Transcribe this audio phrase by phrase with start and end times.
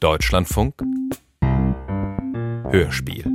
[0.00, 0.82] Deutschlandfunk.
[2.70, 3.29] Hörspiel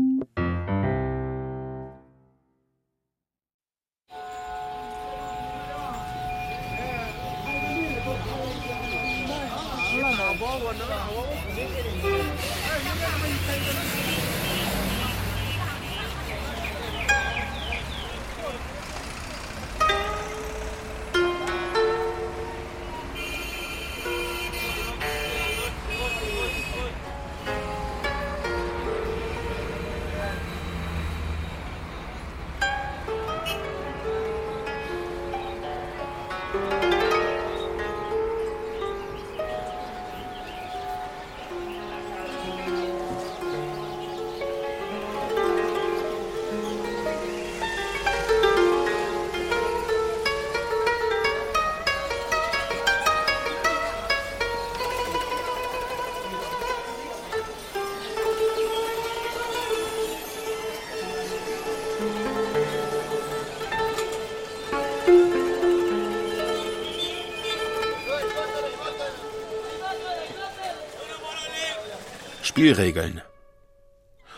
[72.56, 73.22] Spielregeln.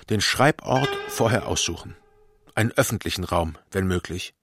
[0.10, 1.96] Den Schreibort vorher aussuchen.
[2.56, 4.34] Einen öffentlichen Raum, wenn möglich.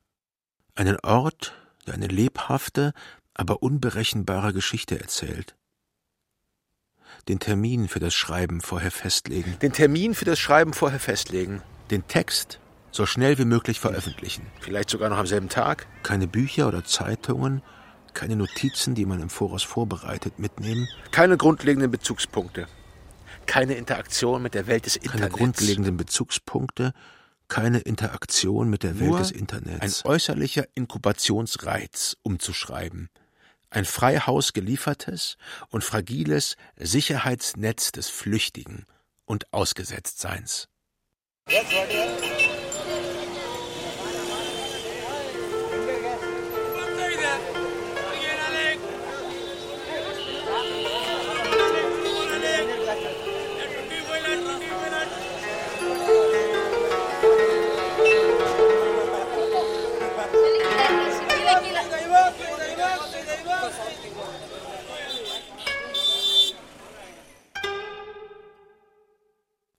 [0.76, 2.92] Einen Ort, der eine lebhafte,
[3.34, 5.56] aber unberechenbare Geschichte erzählt.
[7.26, 9.56] Den Termin für das Schreiben vorher festlegen.
[9.60, 11.60] Den Termin für das Schreiben vorher festlegen.
[11.90, 12.60] Den Text
[12.92, 14.46] so schnell wie möglich veröffentlichen.
[14.60, 15.88] Vielleicht sogar noch am selben Tag.
[16.04, 17.60] Keine Bücher oder Zeitungen,
[18.12, 20.86] keine Notizen, die man im Voraus vorbereitet, mitnehmen.
[21.10, 22.68] Keine grundlegenden Bezugspunkte
[23.46, 25.20] keine Interaktion mit der Welt des Internets.
[25.20, 26.92] Keine grundlegenden Bezugspunkte,
[27.48, 30.04] keine Interaktion mit der Welt Nur des Internets.
[30.04, 33.10] Ein äußerlicher Inkubationsreiz, umzuschreiben.
[33.70, 35.36] Ein frei Haus geliefertes
[35.68, 38.86] und fragiles Sicherheitsnetz des Flüchtigen
[39.24, 40.68] und Ausgesetztseins.
[41.48, 41.72] Jetzt,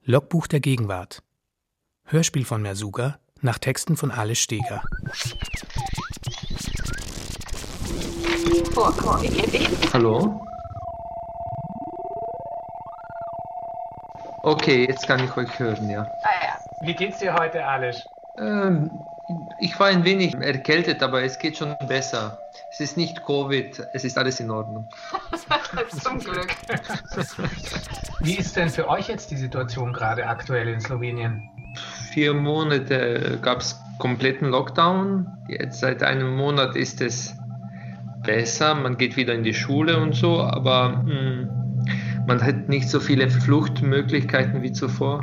[0.08, 1.24] Logbuch der Gegenwart.
[2.04, 4.84] Hörspiel von Mersuga nach Texten von Alice Steger.
[9.94, 10.46] Hallo?
[14.44, 16.04] Okay, jetzt kann ich euch hören, ja.
[16.22, 16.60] Ah ja.
[16.82, 18.06] Wie geht's dir heute, Alice?
[18.38, 18.92] Ähm,
[19.60, 22.38] ich war ein wenig erkältet, aber es geht schon besser.
[22.72, 24.88] Es ist nicht Covid, es ist alles in Ordnung.
[25.90, 26.56] Zum Glück.
[28.20, 31.50] Wie ist denn für euch jetzt die Situation gerade aktuell in Slowenien?
[32.12, 35.28] Vier Monate gab es kompletten Lockdown.
[35.48, 37.36] Jetzt seit einem Monat ist es
[38.24, 38.76] besser.
[38.76, 41.50] Man geht wieder in die Schule und so, aber mh, hm,
[42.28, 45.22] man hat nicht so viele Fluchtmöglichkeiten wie zuvor.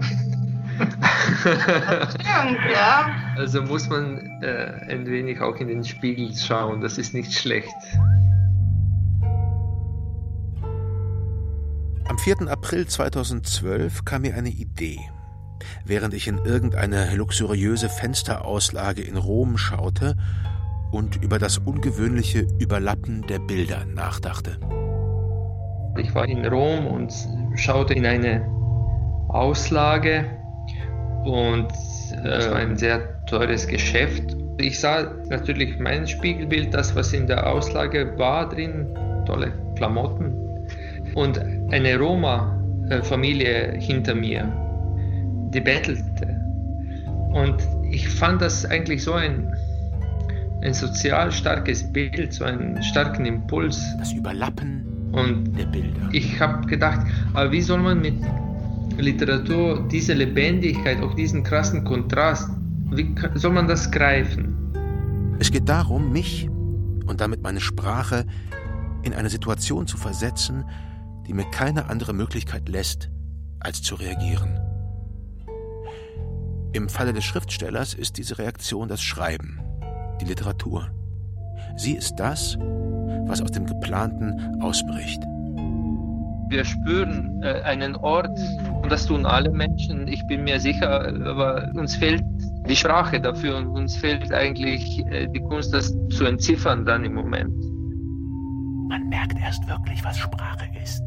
[1.43, 3.11] Stimmt, ja.
[3.37, 7.75] Also muss man äh, ein wenig auch in den Spiegel schauen, das ist nicht schlecht.
[12.09, 12.49] Am 4.
[12.49, 14.99] April 2012 kam mir eine Idee.
[15.85, 20.17] Während ich in irgendeine luxuriöse Fensterauslage in Rom schaute
[20.91, 24.59] und über das ungewöhnliche Überlappen der Bilder nachdachte.
[25.97, 27.13] Ich war in Rom und
[27.55, 28.47] schaute in eine
[29.29, 30.42] Auslage
[31.25, 31.69] und
[32.25, 34.37] äh, ein sehr teures Geschäft.
[34.59, 38.87] Ich sah natürlich mein Spiegelbild, das was in der Auslage war drin,
[39.27, 40.43] tolle Klamotten
[41.15, 41.39] und
[41.71, 44.51] eine Roma-Familie hinter mir,
[45.53, 46.41] die bettelte.
[47.33, 47.57] Und
[47.91, 49.55] ich fand das eigentlich so ein,
[50.63, 53.83] ein sozial starkes Bild, so einen starken Impuls.
[53.99, 56.09] Das Überlappen und der Bilder.
[56.13, 58.15] Ich habe gedacht, aber wie soll man mit
[59.01, 62.51] Literatur diese Lebendigkeit, auch diesen krassen Kontrast,
[62.91, 64.57] wie soll man das greifen?
[65.39, 66.49] Es geht darum, mich
[67.07, 68.27] und damit meine Sprache
[69.03, 70.65] in eine Situation zu versetzen,
[71.27, 73.11] die mir keine andere Möglichkeit lässt,
[73.61, 74.61] als zu reagieren.
[76.73, 79.61] Im Falle des Schriftstellers ist diese Reaktion das Schreiben,
[80.21, 80.91] die Literatur.
[81.77, 82.57] Sie ist das,
[83.27, 85.23] was aus dem Geplanten ausbricht.
[86.49, 88.39] Wir spüren äh, einen Ort,
[88.93, 92.23] das tun alle Menschen, ich bin mir sicher, aber uns fehlt
[92.69, 97.15] die Sprache dafür und uns fehlt eigentlich äh, die Kunst, das zu entziffern dann im
[97.15, 97.59] Moment.
[98.91, 101.03] Man merkt erst wirklich, was Sprache ist,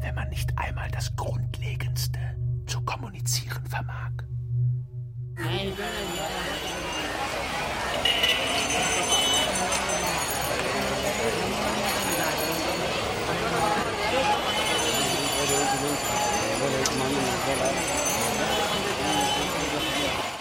[0.00, 2.20] wenn man nicht einmal das Grundlegendste
[2.66, 4.12] zu kommunizieren vermag.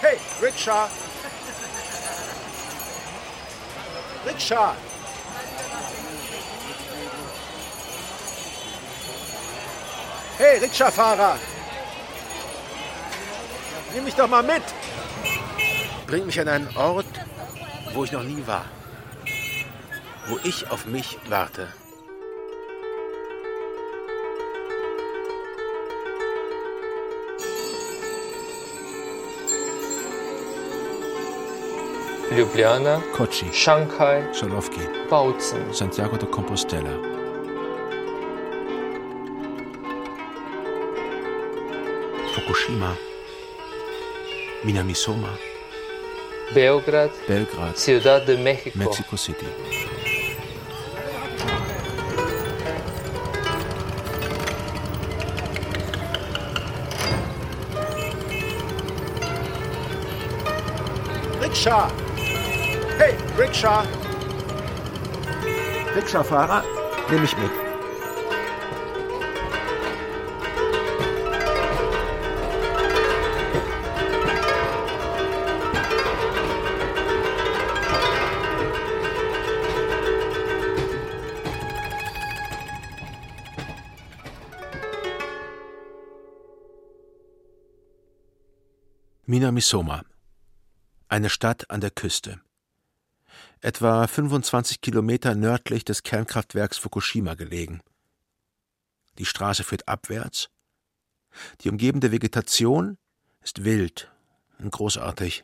[0.02, 0.90] Hey, Rickshaw!
[4.26, 4.76] Rickshaw!
[10.38, 11.40] Hey, Rikscha-Fahrer!
[13.94, 14.64] Nimm mich doch mal mit!
[16.06, 17.06] Bring mich an einen Ort,
[17.94, 18.66] wo ich noch nie war.
[20.28, 21.70] Wo ich auf mich warte.
[32.38, 36.92] Ljubljana, Kochi, Shanghai, Solovki, Bautzen, Santiago de Compostela.
[42.36, 42.96] Fukushima,
[44.64, 45.34] Minamisoma,
[46.54, 49.48] Beograd, Belgrad, Ciudad de México, Mexico City.
[61.42, 62.07] Rikscha!
[63.38, 63.86] Rikscha!
[65.96, 66.64] Rikscha-Fahrer,
[67.10, 67.52] nimm mich mit.
[89.28, 90.04] Minamisoma.
[91.10, 92.40] Eine Stadt an der Küste.
[93.62, 97.82] Etwa 25 Kilometer nördlich des Kernkraftwerks Fukushima gelegen.
[99.18, 100.50] Die Straße führt abwärts.
[101.62, 102.98] Die umgebende Vegetation
[103.42, 104.12] ist wild
[104.60, 105.44] und großartig.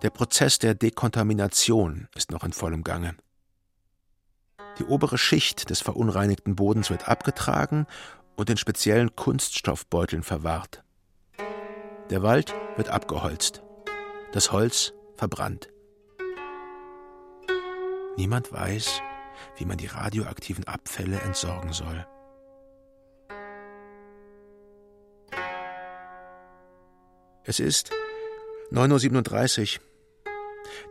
[0.00, 3.16] Der Prozess der Dekontamination ist noch in vollem Gange.
[4.78, 7.86] Die obere Schicht des verunreinigten Bodens wird abgetragen
[8.34, 10.82] und in speziellen Kunststoffbeuteln verwahrt.
[12.08, 13.62] Der Wald wird abgeholzt,
[14.32, 15.73] das Holz verbrannt.
[18.16, 19.02] Niemand weiß,
[19.56, 22.06] wie man die radioaktiven Abfälle entsorgen soll.
[27.44, 27.90] Es ist
[28.70, 29.84] 9.37 Uhr.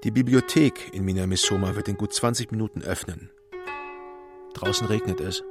[0.03, 3.31] Die Bibliothek in Minamisoma wird in gut 20 Minuten öffnen.
[4.53, 5.43] Draußen regnet es.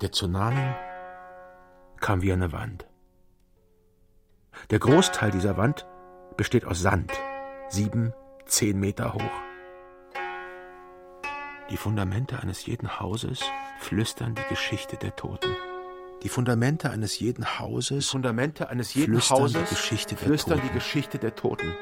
[0.00, 0.74] Der Tsunami
[2.00, 2.87] kam wie eine Wand.
[4.70, 5.86] Der Großteil dieser Wand
[6.36, 7.10] besteht aus Sand,
[7.70, 8.12] sieben,
[8.44, 9.40] zehn Meter hoch.
[11.70, 13.40] Die Fundamente eines jeden Hauses
[13.80, 15.56] flüstern die Geschichte der Toten.
[16.22, 20.68] Die Fundamente eines jeden Hauses, Fundamente eines jeden flüstern Hauses die Geschichte der flüstern Toten.
[20.68, 21.74] die Geschichte der Toten.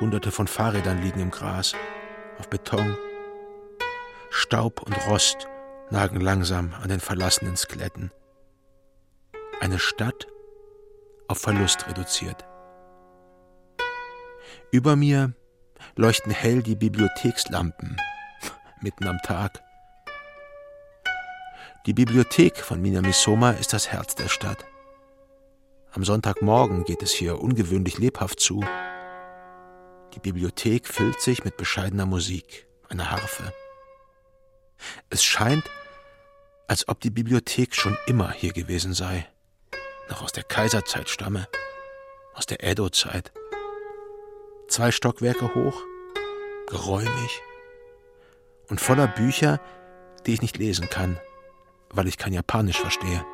[0.00, 1.74] Hunderte von Fahrrädern liegen im Gras,
[2.38, 2.96] auf Beton.
[4.30, 5.46] Staub und Rost
[5.90, 8.12] nagen langsam an den verlassenen Skeletten.
[9.60, 10.26] Eine Stadt
[11.28, 12.44] auf Verlust reduziert.
[14.70, 15.32] Über mir
[15.94, 17.96] leuchten hell die Bibliothekslampen,
[18.80, 19.62] mitten am Tag.
[21.86, 24.64] Die Bibliothek von Minamisoma ist das Herz der Stadt.
[25.92, 28.64] Am Sonntagmorgen geht es hier ungewöhnlich lebhaft zu.
[30.14, 33.52] Die Bibliothek füllt sich mit bescheidener Musik, einer Harfe.
[35.10, 35.64] Es scheint,
[36.68, 39.26] als ob die Bibliothek schon immer hier gewesen sei,
[40.08, 41.48] noch aus der Kaiserzeit stamme,
[42.34, 43.32] aus der Edo-Zeit.
[44.68, 45.82] Zwei Stockwerke hoch,
[46.68, 47.42] geräumig
[48.68, 49.60] und voller Bücher,
[50.26, 51.18] die ich nicht lesen kann,
[51.90, 53.24] weil ich kein Japanisch verstehe.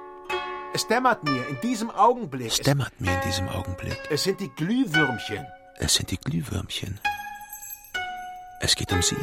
[0.74, 2.48] Es dämmert mir in diesem Augenblick.
[2.48, 3.98] Es dämmert mir in diesem Augenblick.
[4.10, 5.46] Es sind die Glühwürmchen.
[5.78, 6.98] Es sind die Glühwürmchen.
[8.60, 9.16] Es geht um sie.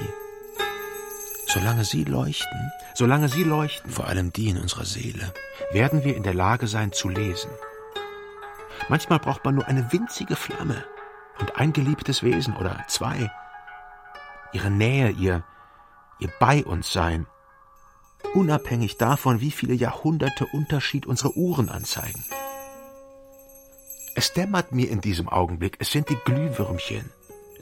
[1.51, 5.33] Solange sie leuchten, Solange sie leuchten, vor allem die in unserer Seele,
[5.71, 7.49] werden wir in der Lage sein zu lesen.
[8.89, 10.83] Manchmal braucht man nur eine winzige Flamme
[11.39, 13.31] und ein geliebtes Wesen oder zwei.
[14.51, 15.45] Ihre Nähe, ihr,
[16.19, 17.25] ihr Bei uns sein.
[18.33, 22.25] Unabhängig davon, wie viele Jahrhunderte Unterschied unsere Uhren anzeigen.
[24.15, 25.77] Es dämmert mir in diesem Augenblick.
[25.79, 27.09] Es sind die Glühwürmchen.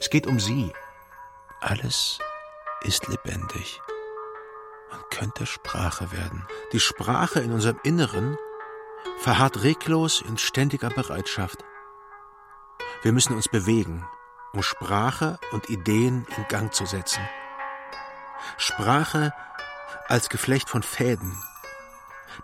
[0.00, 0.72] Es geht um sie.
[1.60, 2.18] Alles
[2.82, 3.80] ist lebendig
[4.92, 6.46] und könnte Sprache werden.
[6.72, 8.36] Die Sprache in unserem Inneren
[9.18, 11.64] verharrt reglos in ständiger Bereitschaft.
[13.02, 14.06] Wir müssen uns bewegen,
[14.52, 17.22] um Sprache und Ideen in Gang zu setzen.
[18.56, 19.32] Sprache
[20.08, 21.42] als Geflecht von Fäden,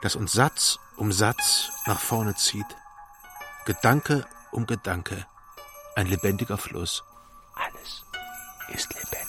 [0.00, 2.66] das uns Satz um Satz nach vorne zieht.
[3.64, 5.26] Gedanke um Gedanke,
[5.96, 7.02] ein lebendiger Fluss.
[7.54, 8.04] Alles
[8.68, 9.23] ist lebendig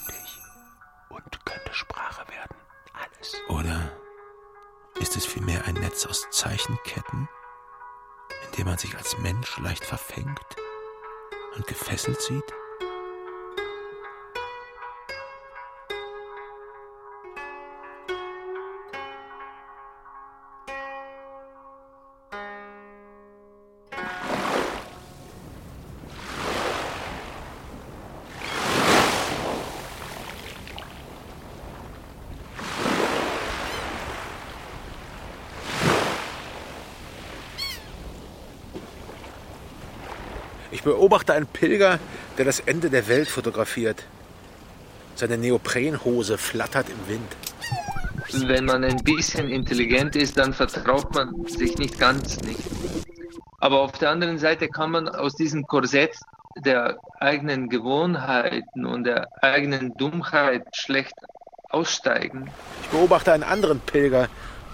[1.76, 2.56] Sprache werden.
[2.94, 3.36] Alles.
[3.50, 3.92] Oder
[5.00, 7.28] ist es vielmehr ein Netz aus Zeichenketten,
[8.46, 10.56] in dem man sich als Mensch leicht verfängt
[11.56, 12.54] und gefesselt sieht?
[40.86, 42.00] Beobachte einen Pilger,
[42.38, 44.04] der das Ende der Welt fotografiert.
[45.16, 48.48] Seine Neoprenhose flattert im Wind.
[48.48, 52.60] Wenn man ein bisschen intelligent ist, dann vertraut man sich nicht ganz nicht.
[53.60, 56.16] Aber auf der anderen Seite kann man aus diesem Korsett
[56.64, 61.16] der eigenen Gewohnheiten und der eigenen Dummheit schlecht
[61.70, 62.50] aussteigen.
[62.84, 64.30] Ich beobachte einen anderen Pilger,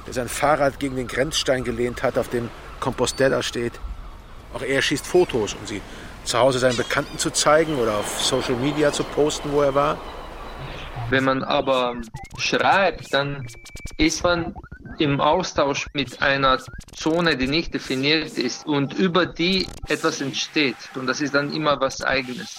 [0.06, 2.50] der sein Fahrrad gegen den Grenzstein gelehnt hat, auf dem
[2.80, 3.74] Compostela steht.
[4.53, 5.81] Auch er schießt Fotos, um sie
[6.24, 9.98] zu Hause seinen Bekannten zu zeigen oder auf Social Media zu posten, wo er war.
[11.10, 11.96] Wenn man aber
[12.38, 13.46] schreibt, dann
[13.98, 14.55] ist man
[15.00, 16.60] im Austausch mit einer
[16.96, 20.75] Zone, die nicht definiert ist und über die etwas entsteht.
[20.96, 22.55] Und das ist dann immer was Eigenes.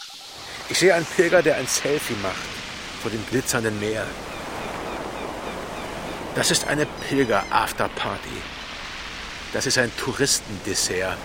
[0.69, 2.37] Ich sehe einen Pilger, der ein Selfie macht
[3.01, 4.07] vor dem glitzernden Meer.
[6.35, 8.41] Das ist eine Pilger-Afterparty.
[9.53, 11.19] Das ist ein Touristendessert.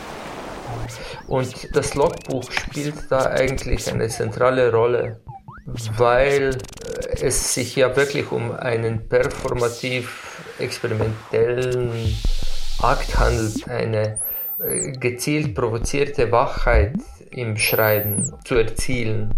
[1.27, 5.19] Und das Logbuch spielt da eigentlich eine zentrale Rolle,
[5.97, 6.57] weil
[7.21, 12.17] es sich ja wirklich um einen performativ experimentellen
[12.81, 14.19] Akt handelt, eine
[14.59, 16.93] äh, gezielt provozierte Wachheit
[17.31, 19.33] im Schreiben zu erzielen.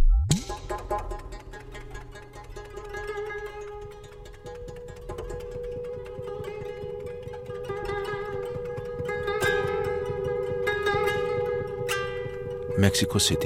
[12.83, 13.39] Esta ocasión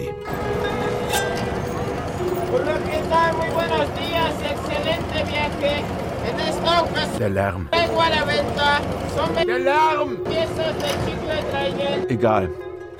[7.19, 7.69] Der Lärm.
[9.45, 10.17] Der Lärm!
[12.09, 12.49] Egal.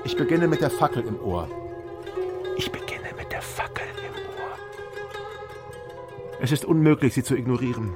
[0.04, 1.48] Ich beginne mit der Fackel im Ohr.
[2.58, 4.58] Ich beginne mit der Fackel im Ohr.
[6.42, 7.96] Es ist unmöglich, sie zu ignorieren.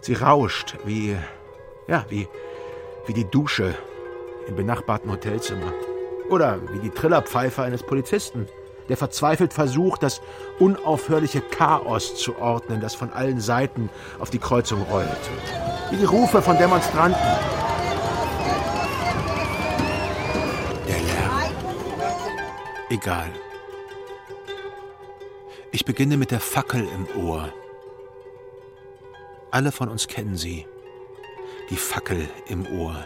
[0.00, 1.16] Sie rauscht wie,
[1.88, 2.28] ja, wie,
[3.06, 3.74] wie die Dusche
[4.48, 5.72] im benachbarten Hotelzimmer.
[6.30, 8.48] Oder wie die Trillerpfeife eines Polizisten,
[8.88, 10.20] der verzweifelt versucht, das
[10.58, 15.08] unaufhörliche Chaos zu ordnen, das von allen Seiten auf die Kreuzung rollt.
[15.90, 17.20] Wie die Rufe von Demonstranten.
[20.88, 21.52] Der Lärm.
[22.90, 23.30] Egal.
[25.70, 27.52] Ich beginne mit der Fackel im Ohr.
[29.50, 30.66] Alle von uns kennen sie.
[31.70, 32.96] Die Fackel im Ohr.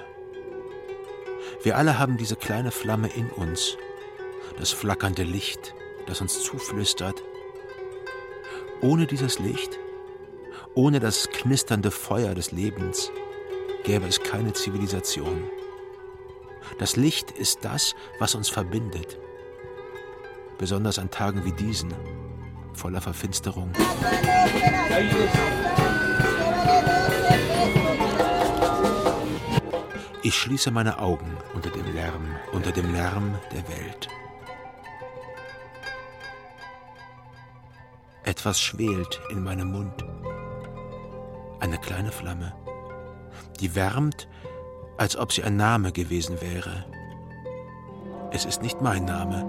[1.67, 3.77] Wir alle haben diese kleine Flamme in uns,
[4.57, 5.75] das flackernde Licht,
[6.07, 7.25] das uns zuflüstert.
[8.83, 9.77] Ohne dieses Licht,
[10.77, 13.11] ohne das knisternde Feuer des Lebens,
[13.83, 15.43] gäbe es keine Zivilisation.
[16.79, 19.19] Das Licht ist das, was uns verbindet,
[20.59, 21.93] besonders an Tagen wie diesen,
[22.75, 23.73] voller Verfinsterung.
[30.27, 34.09] Ich schließe meine Augen unter dem Lärm, unter dem Lärm der Welt.
[38.25, 40.05] Etwas schwelt in meinem Mund.
[41.61, 42.57] Eine kleine Flamme,
[43.61, 44.27] die wärmt,
[44.97, 46.85] als ob sie ein Name gewesen wäre.
[48.33, 49.45] Es ist nicht mein Name,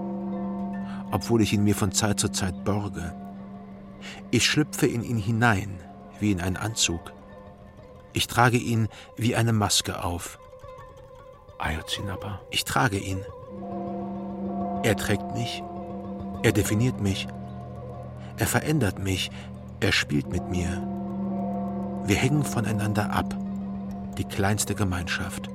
[1.10, 3.16] obwohl ich ihn mir von Zeit zu Zeit borge.
[4.30, 5.80] Ich schlüpfe in ihn hinein,
[6.20, 7.12] wie in einen Anzug.
[8.12, 10.38] Ich trage ihn wie eine Maske auf.
[11.58, 12.40] Ayotzinapa.
[12.50, 13.24] Ich trage ihn.
[14.82, 15.62] Er trägt mich.
[16.42, 17.26] Er definiert mich.
[18.36, 19.30] Er verändert mich.
[19.80, 20.82] Er spielt mit mir.
[22.04, 23.36] Wir hängen voneinander ab.
[24.16, 25.48] Die kleinste Gemeinschaft.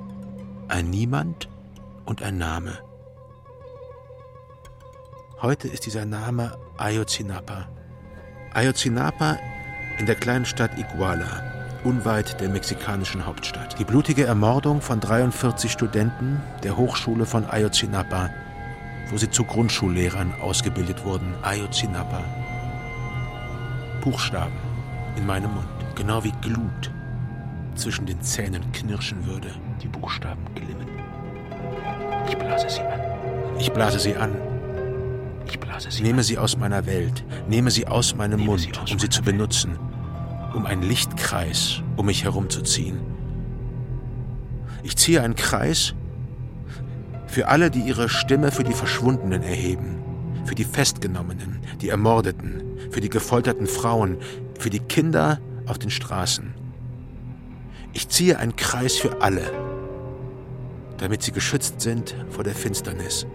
[0.68, 1.48] Ein Niemand
[2.04, 2.78] und ein Name.
[5.42, 7.68] Heute ist dieser Name Ayotzinapa.
[8.54, 9.36] Ayotzinapa
[9.98, 11.42] in der kleinen Stadt Iguala,
[11.84, 13.78] unweit der mexikanischen Hauptstadt.
[13.78, 18.30] Die blutige Ermordung von 43 Studenten der Hochschule von Ayotzinapa
[19.10, 22.22] wo sie zu Grundschullehrern ausgebildet wurden, Ayotzinapa.
[24.00, 24.52] Buchstaben
[25.16, 26.90] in meinem Mund, genau wie Glut
[27.74, 29.48] zwischen den Zähnen knirschen würde.
[29.82, 30.88] Die Buchstaben glimmen.
[32.28, 33.00] Ich blase sie an.
[33.58, 34.34] Ich blase sie an.
[35.46, 36.24] Ich blase sie Nehme an.
[36.24, 39.78] sie aus meiner Welt, nehme sie aus meinem Nehme Mund, aus um sie zu benutzen,
[40.54, 43.00] um einen Lichtkreis um mich herumzuziehen.
[44.82, 45.94] Ich ziehe einen Kreis
[47.26, 50.02] für alle, die ihre Stimme für die Verschwundenen erheben,
[50.44, 54.18] für die Festgenommenen, die Ermordeten, für die gefolterten Frauen,
[54.58, 56.54] für die Kinder auf den Straßen.
[57.92, 59.50] Ich ziehe einen Kreis für alle,
[60.98, 63.26] damit sie geschützt sind vor der Finsternis.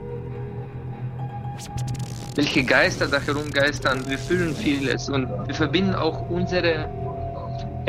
[2.36, 4.08] welche Geister da herumgeistern.
[4.08, 6.90] Wir fühlen vieles und wir verbinden auch unsere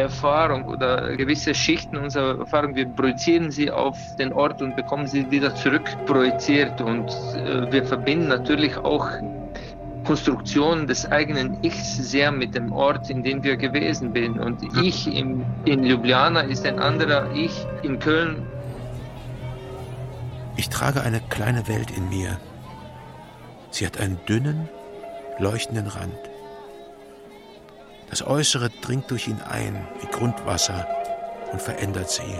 [0.01, 5.31] Erfahrung oder gewisse Schichten unserer Erfahrung, wir projizieren sie auf den Ort und bekommen sie
[5.31, 9.09] wieder zurück projiziert und äh, wir verbinden natürlich auch
[10.05, 14.39] Konstruktionen des eigenen Ichs sehr mit dem Ort, in dem wir gewesen sind.
[14.39, 18.47] Und ich im, in Ljubljana ist ein anderer Ich in Köln
[20.57, 22.39] Ich trage eine kleine Welt in mir.
[23.71, 24.69] Sie hat einen dünnen,
[25.39, 26.30] leuchtenden Rand.
[28.11, 30.87] Das Äußere dringt durch ihn ein wie Grundwasser
[31.53, 32.35] und verändert sie.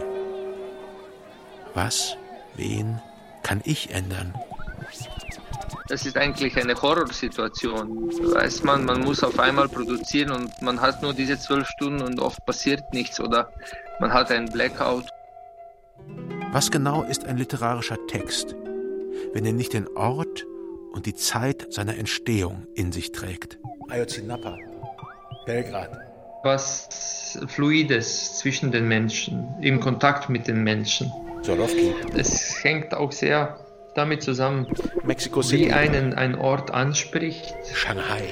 [1.75, 2.17] Was,
[2.57, 3.01] wen
[3.45, 4.35] kann ich ändern?
[5.89, 8.11] Das ist eigentlich eine Horrorsituation.
[8.35, 12.21] Weiß man, man muss auf einmal produzieren und man hat nur diese zwölf Stunden und
[12.21, 13.53] oft passiert nichts oder
[14.01, 15.07] man hat einen Blackout.
[16.53, 18.57] Was genau ist ein literarischer Text,
[19.33, 20.47] wenn er nicht den Ort
[20.93, 23.59] und die Zeit seiner Entstehung in sich trägt?
[23.89, 24.57] Ayotzinapa,
[25.51, 25.91] Belgrad.
[26.45, 31.13] Was Fluides zwischen den Menschen, im Kontakt mit den Menschen.
[31.43, 33.59] Solowki, Es hängt auch sehr
[33.95, 34.69] damit zusammen,
[35.03, 37.55] Mexico wie City, einen ein Ort anspricht.
[37.75, 38.23] Shanghai,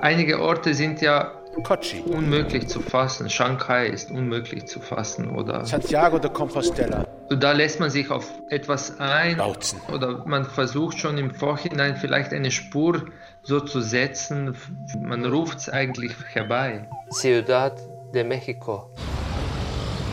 [0.00, 3.28] Einige Orte sind ja Kochi, unmöglich zu fassen.
[3.30, 8.98] Shanghai ist unmöglich zu fassen oder Santiago de Compostela, da lässt man sich auf etwas
[9.00, 9.80] ein Bautzen.
[9.92, 13.06] oder man versucht schon im Vorhinein vielleicht eine Spur
[13.42, 14.56] so zu setzen.
[15.00, 16.88] Man ruft es eigentlich herbei.
[17.10, 17.78] Ciudad
[18.14, 18.90] de Mexico.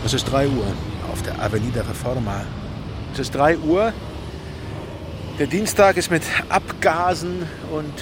[0.06, 0.66] Es ist 3 Uhr
[1.12, 2.46] auf der Avenida Reforma.
[3.14, 3.94] Es ist 3 Uhr.
[5.40, 7.94] Der Dienstag ist mit Abgasen und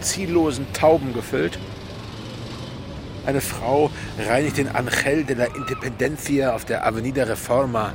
[0.00, 1.58] ziellosen Tauben gefüllt.
[3.30, 7.92] Eine Frau reinigt den Angel de la Independencia auf der Avenida Reforma.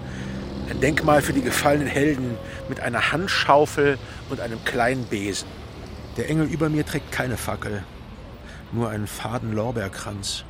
[0.69, 2.37] Ein Denkmal für die gefallenen Helden
[2.69, 3.97] mit einer Handschaufel
[4.29, 5.49] und einem kleinen Besen.
[6.15, 7.83] Der Engel über mir trägt keine Fackel,
[8.71, 10.45] nur einen faden Lorbeerkranz.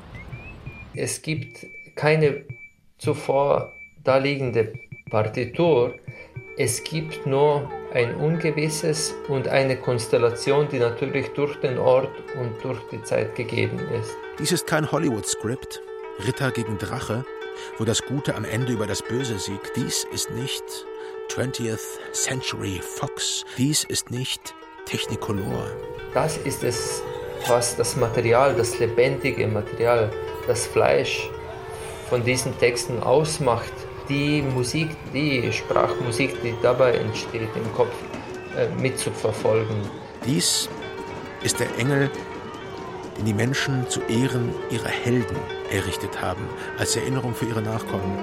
[0.93, 2.43] Es gibt keine
[2.99, 4.73] zuvor daliegende
[5.09, 5.95] Partitur.
[6.57, 12.79] Es gibt nur ein Ungewisses und eine Konstellation, die natürlich durch den Ort und durch
[12.93, 14.15] die Zeit gegeben ist.
[14.39, 15.81] Dies ist kein Hollywood-Skript,
[16.25, 17.25] Ritter gegen Drache,
[17.77, 19.75] wo das Gute am Ende über das Böse siegt.
[19.75, 20.63] Dies ist nicht
[21.29, 23.43] 20th Century Fox.
[23.57, 25.67] Dies ist nicht Technicolor.
[26.13, 27.03] Das ist es,
[27.47, 30.09] was das Material, das lebendige Material,
[30.47, 31.29] das Fleisch
[32.09, 33.73] von diesen Texten ausmacht.
[34.09, 37.93] Die Musik, die Sprachmusik, die dabei entsteht im Kopf,
[38.55, 39.75] äh, mitzuverfolgen.
[40.25, 40.69] Dies
[41.43, 42.09] ist der Engel,
[43.17, 45.37] den die Menschen zu Ehren ihrer Helden
[45.71, 48.17] errichtet haben, als Erinnerung für ihre Nachkommen.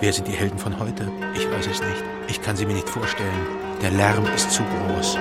[0.00, 1.10] Wer sind die Helden von heute?
[1.34, 2.04] Ich weiß es nicht.
[2.28, 3.46] Ich kann sie mir nicht vorstellen.
[3.82, 5.18] Der Lärm ist zu groß.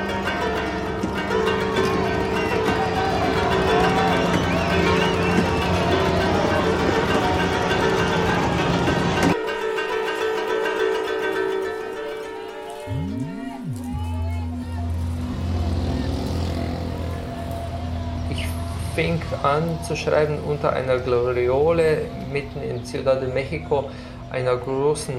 [19.84, 23.90] Zu schreiben unter einer Gloriole mitten in Ciudad de Mexico,
[24.32, 25.16] einer großen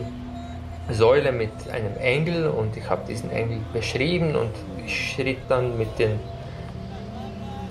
[0.91, 2.49] Säule mit einem Engel.
[2.49, 4.51] Und ich habe diesen Engel beschrieben und
[4.85, 6.19] ich schritt dann mit den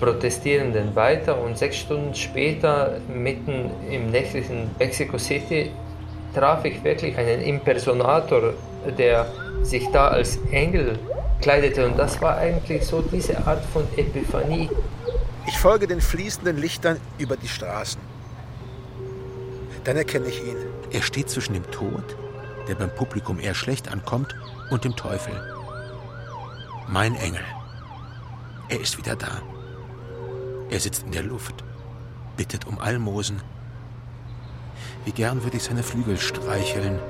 [0.00, 1.40] Protestierenden weiter.
[1.40, 5.70] Und sechs Stunden später, mitten im nächtlichen Mexico City,
[6.34, 8.54] traf ich wirklich einen Impersonator,
[8.98, 9.26] der
[9.62, 10.98] sich da als Engel
[11.40, 11.86] kleidete.
[11.86, 14.68] Und das war eigentlich so diese Art von Epiphanie.
[15.50, 18.00] Ich folge den fließenden Lichtern über die Straßen.
[19.82, 20.56] Dann erkenne ich ihn.
[20.92, 22.16] Er steht zwischen dem Tod,
[22.68, 24.32] der beim Publikum eher schlecht ankommt,
[24.70, 25.34] und dem Teufel.
[26.86, 27.42] Mein Engel.
[28.68, 29.42] Er ist wieder da.
[30.70, 31.64] Er sitzt in der Luft,
[32.36, 33.42] bittet um Almosen.
[35.04, 37.00] Wie gern würde ich seine Flügel streicheln.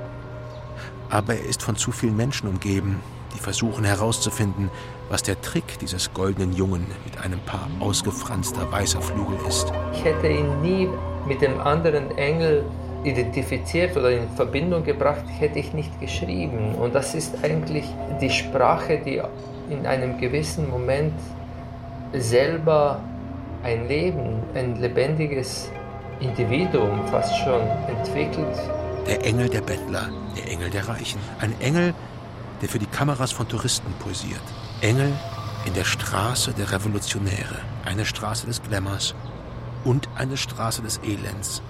[1.11, 3.01] Aber er ist von zu vielen Menschen umgeben.
[3.35, 4.71] die versuchen herauszufinden,
[5.11, 9.71] was der Trick dieses goldenen Jungen mit einem Paar ausgefranster weißer Flügel ist.
[9.93, 10.87] Ich hätte ihn nie
[11.27, 12.63] mit dem anderen Engel
[13.03, 16.75] identifiziert oder in Verbindung gebracht, hätte ich nicht geschrieben.
[16.75, 17.85] Und das ist eigentlich
[18.21, 19.21] die Sprache, die
[19.69, 21.13] in einem gewissen Moment
[22.13, 23.01] selber
[23.63, 25.69] ein Leben, ein lebendiges
[26.21, 28.57] Individuum fast schon entwickelt.
[29.05, 31.19] Der Engel der Bettler, der Engel der Reichen.
[31.39, 31.93] Ein Engel,
[32.61, 34.41] der für die Kameras von Touristen posiert.
[34.81, 35.13] Engel
[35.65, 37.59] in der Straße der Revolutionäre.
[37.85, 39.13] Eine Straße des Glamours
[39.83, 41.61] und eine Straße des Elends.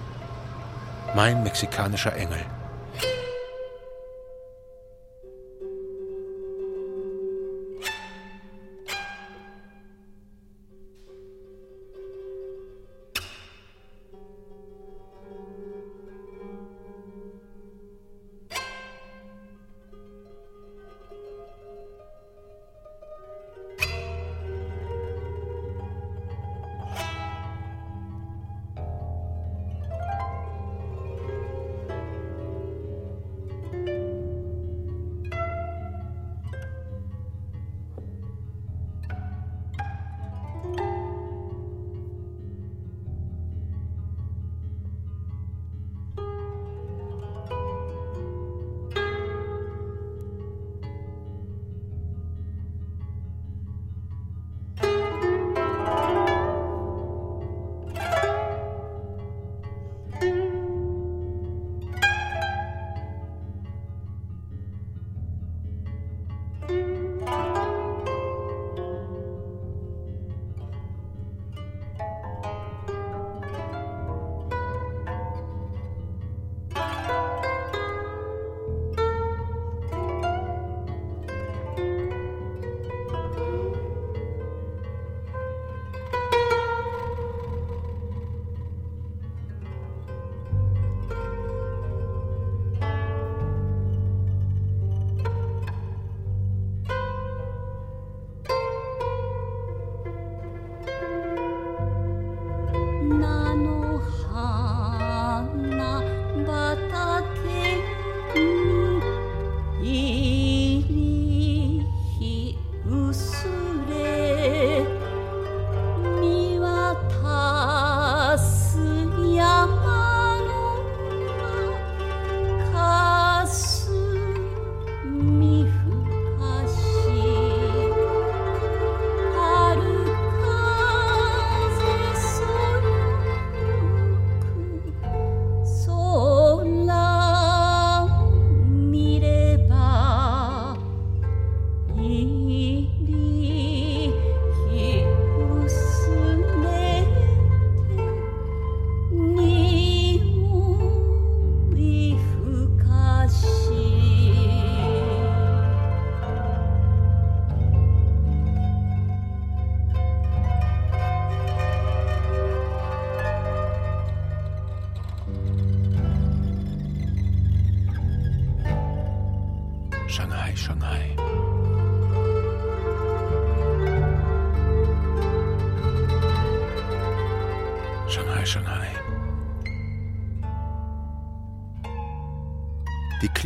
[1.14, 2.40] Mein mexikanischer Engel.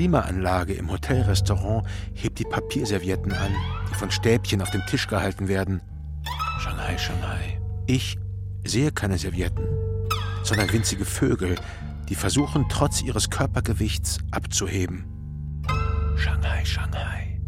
[0.07, 3.53] Klimaanlage im Hotelrestaurant hebt die Papierservietten an,
[3.91, 5.81] die von Stäbchen auf dem Tisch gehalten werden.
[6.61, 7.61] Shanghai, Shanghai.
[7.89, 8.17] Ich
[8.65, 9.67] sehe keine Servietten,
[10.45, 11.57] sondern winzige Vögel,
[12.09, 15.07] die versuchen, trotz ihres Körpergewichts abzuheben.
[16.15, 17.41] Shanghai, Shanghai.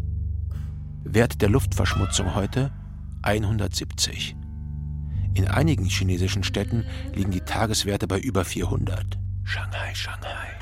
[1.05, 2.73] Wert der Luftverschmutzung heute
[3.21, 4.35] 170.
[5.33, 6.83] In einigen chinesischen Städten
[7.15, 9.17] liegen die Tageswerte bei über 400.
[9.45, 10.59] Shanghai, Shanghai.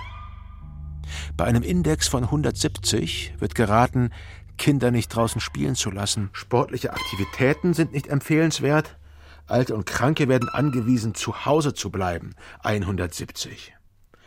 [1.37, 4.11] Bei einem Index von 170 wird geraten,
[4.57, 6.31] Kinder nicht draußen spielen zu lassen.
[6.33, 8.97] Sportliche Aktivitäten sind nicht empfehlenswert.
[9.45, 12.33] Alte und Kranke werden angewiesen, zu Hause zu bleiben.
[12.63, 13.75] 170.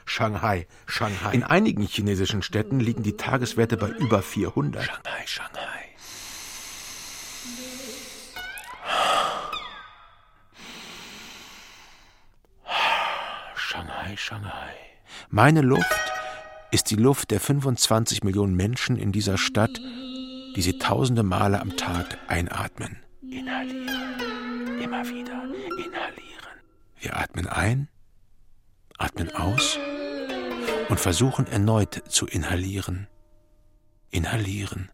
[0.06, 1.34] Shanghai, Shanghai.
[1.34, 4.84] In einigen chinesischen Städten liegen die Tageswerte bei über 400.
[4.84, 5.60] Shanghai, Shanghai.
[13.56, 14.74] Shanghai, Shanghai.
[15.28, 16.09] Meine Luft
[16.70, 19.80] ist die Luft der 25 Millionen Menschen in dieser Stadt,
[20.56, 22.98] die sie tausende Male am Tag einatmen.
[23.22, 24.80] Inhalieren.
[24.80, 25.42] Immer wieder
[25.76, 26.56] inhalieren.
[26.98, 27.88] Wir atmen ein,
[28.98, 29.78] atmen aus
[30.88, 33.06] und versuchen erneut zu inhalieren.
[34.10, 34.90] Inhalieren,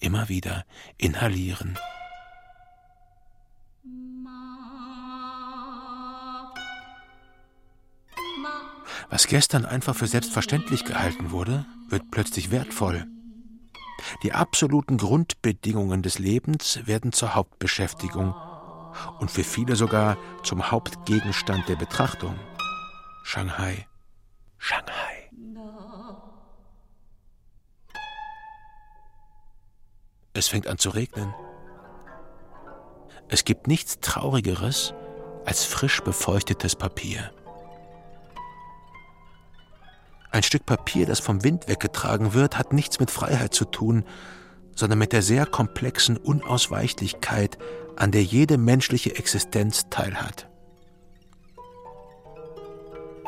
[0.00, 0.64] immer wieder
[0.98, 1.78] inhalieren.
[9.10, 13.06] Was gestern einfach für selbstverständlich gehalten wurde, wird plötzlich wertvoll.
[14.22, 18.34] Die absoluten Grundbedingungen des Lebens werden zur Hauptbeschäftigung
[19.18, 22.38] und für viele sogar zum Hauptgegenstand der Betrachtung.
[23.24, 23.86] Shanghai,
[24.58, 25.30] Shanghai.
[30.32, 31.34] Es fängt an zu regnen.
[33.28, 34.94] Es gibt nichts Traurigeres
[35.44, 37.32] als frisch befeuchtetes Papier.
[40.38, 44.04] Ein Stück Papier, das vom Wind weggetragen wird, hat nichts mit Freiheit zu tun,
[44.76, 47.58] sondern mit der sehr komplexen Unausweichlichkeit,
[47.96, 50.48] an der jede menschliche Existenz teilhat.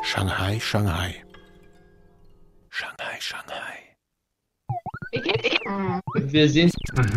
[0.03, 1.21] Shanghai, Shanghai.
[2.69, 3.97] Shanghai, Shanghai.
[6.15, 6.73] Wir sind.
[6.95, 7.11] Und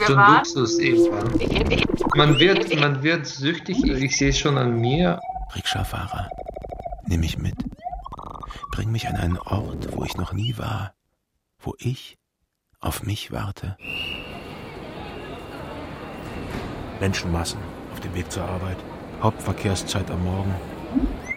[0.00, 0.38] wir waren.
[0.38, 0.76] Luxus.
[2.16, 5.20] Man wird, man wird süchtig, ich sehe es schon an mir.
[5.54, 6.28] Rikscha-Fahrer,
[7.06, 7.54] nimm mich mit.
[8.70, 10.94] Bring mich an einen Ort, wo ich noch nie war,
[11.58, 12.18] wo ich
[12.80, 13.76] auf mich warte.
[17.00, 17.60] Menschenmassen
[17.92, 18.76] auf dem Weg zur Arbeit.
[19.22, 20.54] Hauptverkehrszeit am Morgen.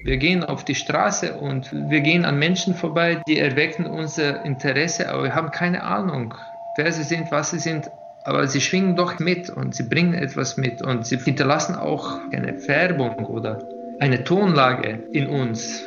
[0.03, 5.09] Wir gehen auf die Straße und wir gehen an Menschen vorbei, die erwecken unser Interesse,
[5.09, 6.35] aber wir haben keine Ahnung,
[6.77, 7.89] wer sie sind, was sie sind.
[8.23, 12.59] Aber sie schwingen doch mit und sie bringen etwas mit und sie hinterlassen auch eine
[12.59, 13.59] Färbung oder
[13.99, 15.83] eine Tonlage in uns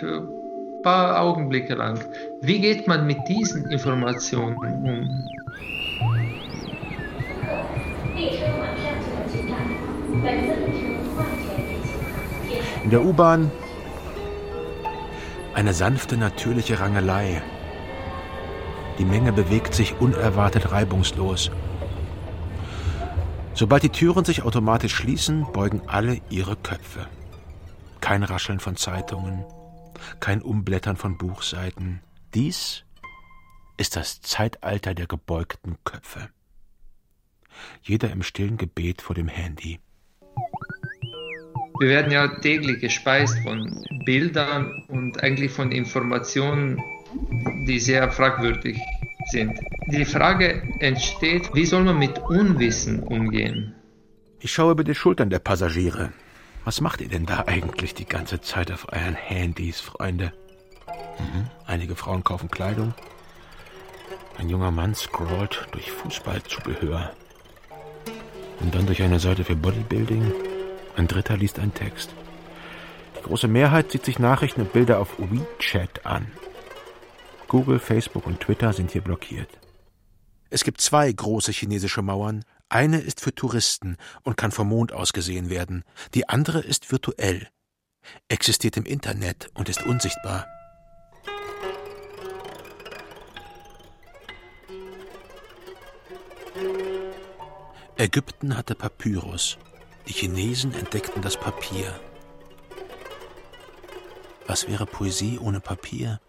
[0.00, 1.98] für ein paar Augenblicke lang.
[2.40, 5.08] Wie geht man mit diesen Informationen um?
[12.84, 13.50] In der U-Bahn
[15.54, 17.42] eine sanfte, natürliche Rangelei.
[18.98, 21.50] Die Menge bewegt sich unerwartet reibungslos.
[23.54, 27.06] Sobald die Türen sich automatisch schließen, beugen alle ihre Köpfe.
[28.06, 29.44] Kein Rascheln von Zeitungen,
[30.20, 32.02] kein Umblättern von Buchseiten.
[32.34, 32.84] Dies
[33.78, 36.28] ist das Zeitalter der gebeugten Köpfe.
[37.82, 39.80] Jeder im stillen Gebet vor dem Handy.
[41.80, 46.80] Wir werden ja täglich gespeist von Bildern und eigentlich von Informationen,
[47.66, 48.78] die sehr fragwürdig
[49.32, 49.58] sind.
[49.88, 53.74] Die Frage entsteht, wie soll man mit Unwissen umgehen?
[54.38, 56.12] Ich schaue über die Schultern der Passagiere.
[56.66, 60.32] Was macht ihr denn da eigentlich die ganze Zeit auf euren Handys, Freunde?
[61.16, 61.46] Mhm.
[61.64, 62.92] Einige Frauen kaufen Kleidung.
[64.36, 67.12] Ein junger Mann scrollt durch Fußballzubehör.
[68.58, 70.32] Und dann durch eine Seite für Bodybuilding.
[70.96, 72.10] Ein dritter liest einen Text.
[73.16, 76.26] Die große Mehrheit sieht sich Nachrichten und Bilder auf WeChat an.
[77.46, 79.50] Google, Facebook und Twitter sind hier blockiert.
[80.50, 82.44] Es gibt zwei große chinesische Mauern.
[82.68, 85.84] Eine ist für Touristen und kann vom Mond aus gesehen werden.
[86.14, 87.48] Die andere ist virtuell,
[88.28, 90.46] existiert im Internet und ist unsichtbar.
[97.96, 99.58] Ägypten hatte Papyrus.
[100.08, 101.98] Die Chinesen entdeckten das Papier.
[104.46, 106.20] Was wäre Poesie ohne Papier?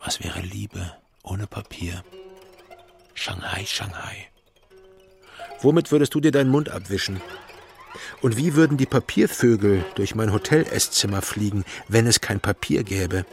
[0.00, 2.02] Was wäre Liebe ohne Papier?
[3.14, 4.28] Shanghai, Shanghai.
[5.60, 7.20] Womit würdest du dir deinen Mund abwischen?
[8.22, 13.24] Und wie würden die Papiervögel durch mein Hotel-Esszimmer fliegen, wenn es kein Papier gäbe?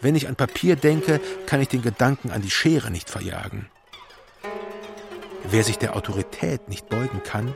[0.00, 3.68] Wenn ich an Papier denke, kann ich den Gedanken an die Schere nicht verjagen.
[5.50, 7.54] Wer sich der Autorität nicht beugen kann,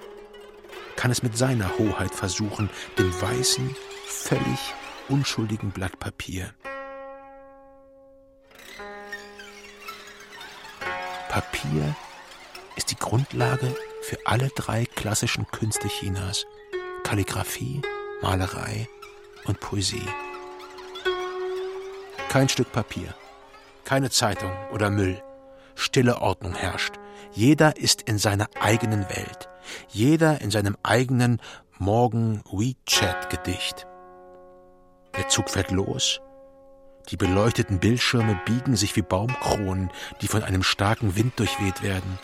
[0.97, 3.75] kann es mit seiner Hoheit versuchen, dem weißen,
[4.07, 4.75] völlig
[5.09, 6.53] unschuldigen Blatt Papier.
[11.29, 11.97] Papier
[12.77, 16.45] ist die Grundlage für alle drei klassischen Künste Chinas.
[17.05, 17.81] Kalligraphie,
[18.21, 18.89] Malerei
[19.47, 20.07] und Poesie.
[22.29, 23.15] Kein Stück Papier,
[23.85, 25.23] keine Zeitung oder Müll.
[25.75, 26.95] Stille Ordnung herrscht.
[27.33, 29.49] Jeder ist in seiner eigenen Welt.
[29.89, 31.41] Jeder in seinem eigenen
[31.79, 33.87] Morgen-WeChat-Gedicht.
[35.17, 36.21] Der Zug fährt los.
[37.11, 42.19] Die beleuchteten Bildschirme biegen sich wie Baumkronen, die von einem starken Wind durchweht werden.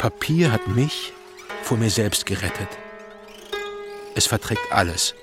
[0.00, 1.12] Papier hat mich
[1.62, 2.68] vor mir selbst gerettet.
[4.14, 5.14] Es verträgt alles,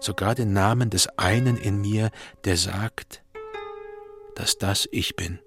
[0.00, 2.12] sogar den Namen des einen in mir,
[2.44, 3.24] der sagt,
[4.36, 5.40] dass das ich bin.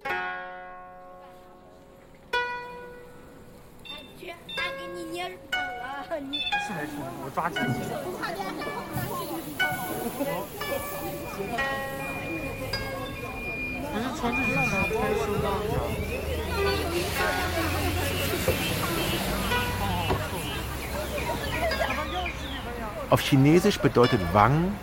[23.09, 24.75] Auf Chinesisch bedeutet Wang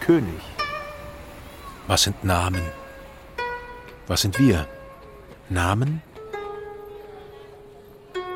[0.00, 0.40] König.
[1.86, 2.62] Was sind Namen?
[4.06, 4.66] Was sind wir?
[5.50, 6.02] Namen?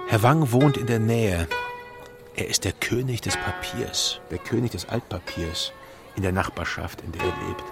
[0.08, 1.48] Herr Wang wohnt in der Nähe.
[2.36, 5.72] Er ist der König des Papiers, der König des Altpapiers
[6.16, 7.64] in der Nachbarschaft, in der er lebt.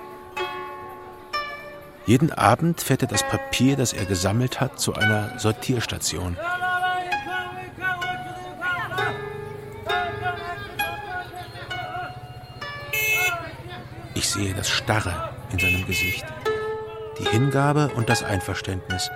[2.07, 6.39] Jeden Abend fährt er das Papier, das er gesammelt hat, zu einer Sortierstation.
[14.29, 16.23] Ich sehe das Starre in seinem Gesicht,
[17.19, 19.11] die Hingabe und das Einverständnis.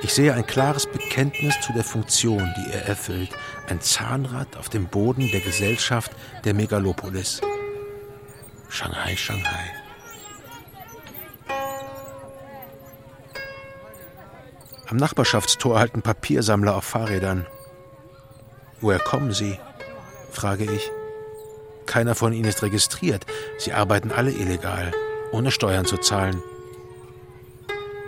[0.00, 3.28] Ich sehe ein klares Bekenntnis zu der Funktion, die er erfüllt,
[3.68, 6.12] ein Zahnrad auf dem Boden der Gesellschaft
[6.46, 7.42] der Megalopolis.
[8.70, 9.70] Shanghai, Shanghai.
[14.88, 17.46] Am Nachbarschaftstor halten Papiersammler auf Fahrrädern.
[18.80, 19.60] Woher kommen sie?
[20.30, 20.90] frage ich.
[21.86, 23.24] Keiner von ihnen ist registriert.
[23.58, 24.92] Sie arbeiten alle illegal,
[25.32, 26.42] ohne Steuern zu zahlen.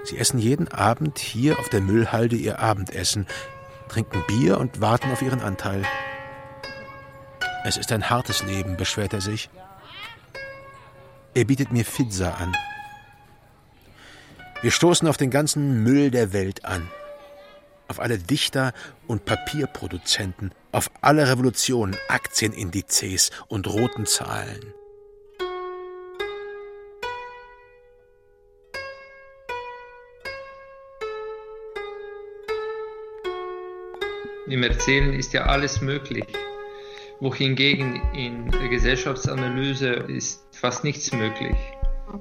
[0.05, 3.27] Sie essen jeden Abend hier auf der Müllhalde ihr Abendessen,
[3.89, 5.83] trinken Bier und warten auf ihren Anteil.
[7.65, 9.51] Es ist ein hartes Leben, beschwert er sich.
[11.35, 12.55] Er bietet mir Pizza an.
[14.63, 16.89] Wir stoßen auf den ganzen Müll der Welt an.
[17.89, 18.75] Auf alle Dichter
[19.07, 24.75] und Papierproduzenten, auf alle Revolutionen, Aktienindizes und roten Zahlen.
[34.49, 36.25] Im Erzählen ist ja alles möglich,
[37.21, 41.57] wohingegen in der Gesellschaftsanalyse ist fast nichts möglich.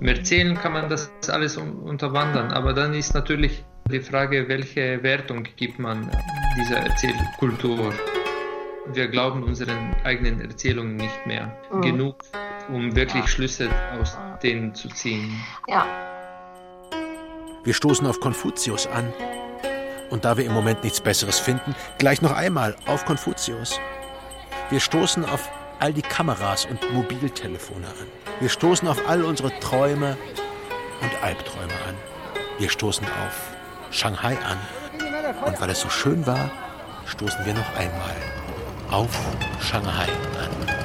[0.01, 5.47] Im Erzählen kann man das alles unterwandern, aber dann ist natürlich die Frage, welche Wertung
[5.55, 6.09] gibt man
[6.57, 7.93] dieser Erzählkultur.
[8.93, 11.81] Wir glauben unseren eigenen Erzählungen nicht mehr mhm.
[11.81, 12.15] genug,
[12.69, 13.69] um wirklich Schlüsse
[13.99, 15.33] aus denen zu ziehen.
[15.67, 15.85] Ja.
[17.63, 19.11] Wir stoßen auf Konfuzius an.
[20.09, 23.79] Und da wir im Moment nichts Besseres finden, gleich noch einmal auf Konfuzius.
[24.69, 28.07] Wir stoßen auf all die Kameras und Mobiltelefone an.
[28.39, 30.17] Wir stoßen auf all unsere Träume
[31.01, 31.95] und Albträume an.
[32.57, 33.56] Wir stoßen auf
[33.91, 34.57] Shanghai an.
[35.45, 36.49] Und weil es so schön war,
[37.05, 38.15] stoßen wir noch einmal
[38.89, 39.09] auf
[39.61, 40.09] Shanghai
[40.41, 40.76] an.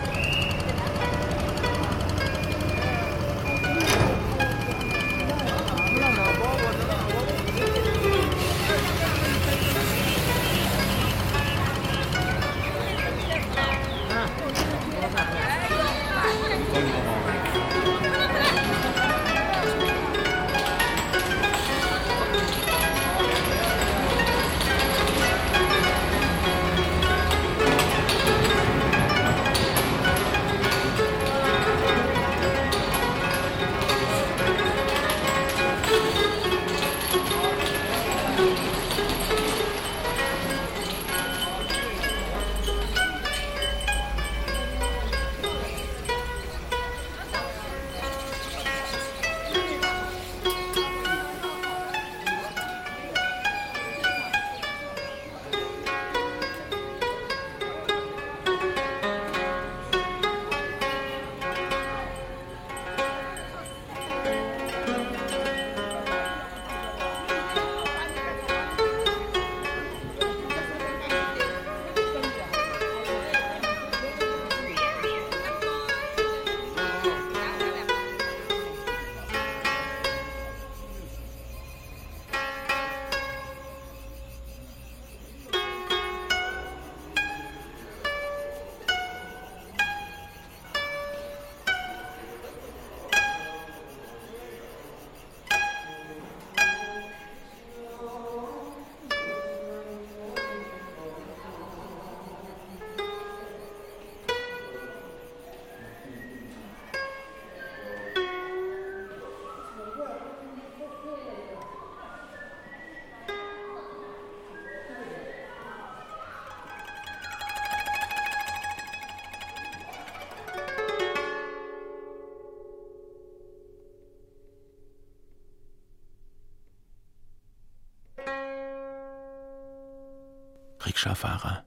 [131.02, 131.64] Rikscha-Fahrer,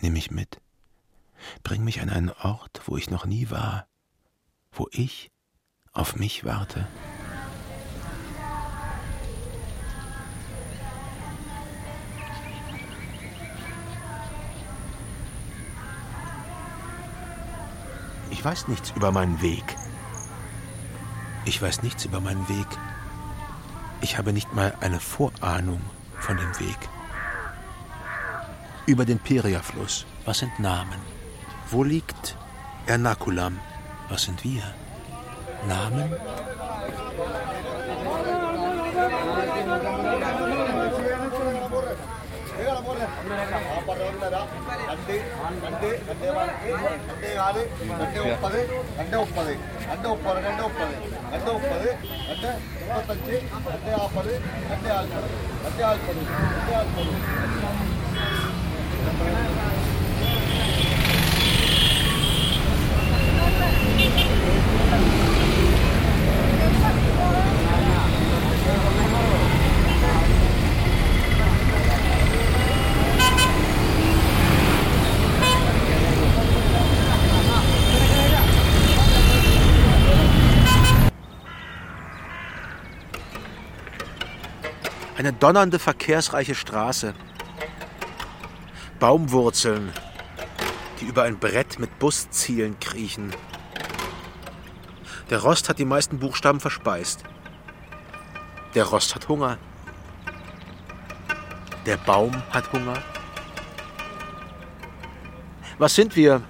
[0.00, 0.58] nimm mich mit.
[1.64, 3.86] Bring mich an einen Ort, wo ich noch nie war,
[4.72, 5.30] wo ich
[5.92, 6.86] auf mich warte.
[18.30, 19.76] Ich weiß nichts über meinen Weg.
[21.44, 22.66] Ich weiß nichts über meinen Weg.
[24.00, 25.82] Ich habe nicht mal eine Vorahnung
[26.18, 26.78] von dem Weg.
[28.86, 30.04] Über den Peria-Fluss.
[30.26, 31.00] Was sind Namen?
[31.70, 32.36] Wo liegt
[32.86, 33.58] Ernakulam?
[34.10, 34.62] Was sind wir?
[35.66, 36.14] Namen?
[85.24, 87.14] Eine donnernde, verkehrsreiche Straße.
[89.04, 89.92] Baumwurzeln,
[90.98, 93.34] die über ein Brett mit Buszielen kriechen.
[95.28, 97.22] Der Rost hat die meisten Buchstaben verspeist.
[98.74, 99.58] Der Rost hat Hunger.
[101.84, 102.94] Der Baum hat Hunger.
[105.76, 106.40] Was sind wir?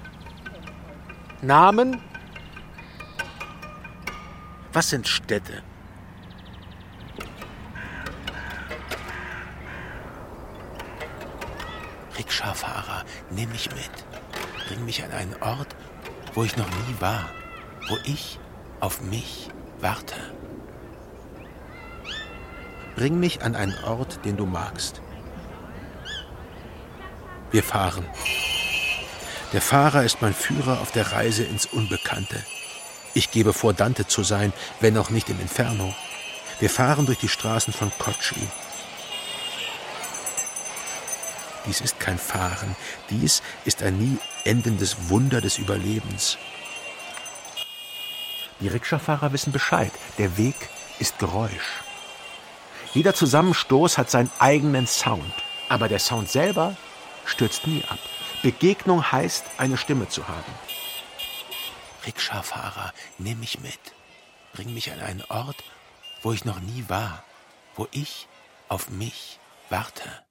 [1.43, 2.01] Namen?
[4.73, 5.65] Was sind Städte?
[12.25, 13.91] Rikscha-Fahrer, nimm mich mit.
[14.67, 15.77] Bring mich an einen Ort,
[16.33, 17.29] wo ich noch nie war,
[17.89, 18.39] wo ich
[18.81, 19.49] auf mich
[19.81, 20.17] warte.
[22.97, 25.03] Bring mich an einen Ort, den du magst.
[27.51, 28.07] Wir fahren.
[29.53, 32.43] Der Fahrer ist mein Führer auf der Reise ins Unbekannte.
[33.13, 35.95] Ich gebe vor, Dante zu sein, wenn auch nicht im Inferno.
[36.59, 38.49] Wir fahren durch die Straßen von Kochi.
[41.67, 42.77] Dies ist kein Fahren,
[43.11, 46.37] dies ist ein nie endendes Wunder des Überlebens.
[48.61, 50.55] Die Rikscha-Fahrer wissen Bescheid, der Weg
[50.99, 51.83] ist Geräusch.
[52.93, 55.35] Jeder Zusammenstoß hat seinen eigenen Sound,
[55.69, 56.77] aber der Sound selber
[57.25, 57.99] stürzt nie ab.
[58.43, 60.53] Begegnung heißt, eine Stimme zu haben.
[62.07, 63.81] Rikscha-Fahrer, nimm mich mit.
[64.53, 65.65] Bring mich an einen Ort,
[66.23, 67.25] wo ich noch nie war,
[67.75, 68.29] wo ich
[68.69, 69.39] auf mich
[69.71, 70.24] warte.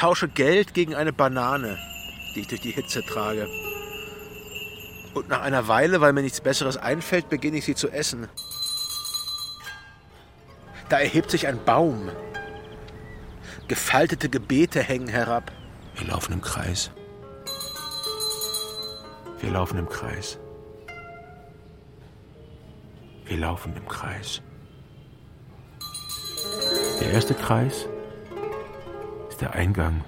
[0.00, 1.76] Tausche Geld gegen eine Banane,
[2.34, 3.46] die ich durch die Hitze trage.
[5.12, 8.26] Und nach einer Weile, weil mir nichts Besseres einfällt, beginne ich sie zu essen.
[10.88, 12.08] Da erhebt sich ein Baum.
[13.68, 15.52] Gefaltete Gebete hängen herab.
[15.96, 16.90] Wir laufen im Kreis.
[19.40, 20.38] Wir laufen im Kreis.
[23.26, 24.40] Wir laufen im Kreis.
[27.00, 27.86] Der erste Kreis
[29.40, 30.04] der Eingang.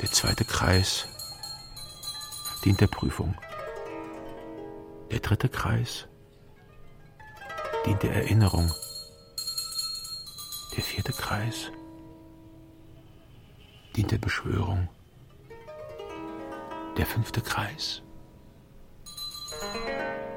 [0.00, 1.06] Der zweite Kreis
[2.64, 3.36] dient der Prüfung.
[5.10, 6.08] Der dritte Kreis
[7.86, 8.70] dient der Erinnerung.
[10.76, 11.70] Der vierte Kreis
[13.94, 14.88] dient der Beschwörung.
[16.96, 18.02] Der fünfte Kreis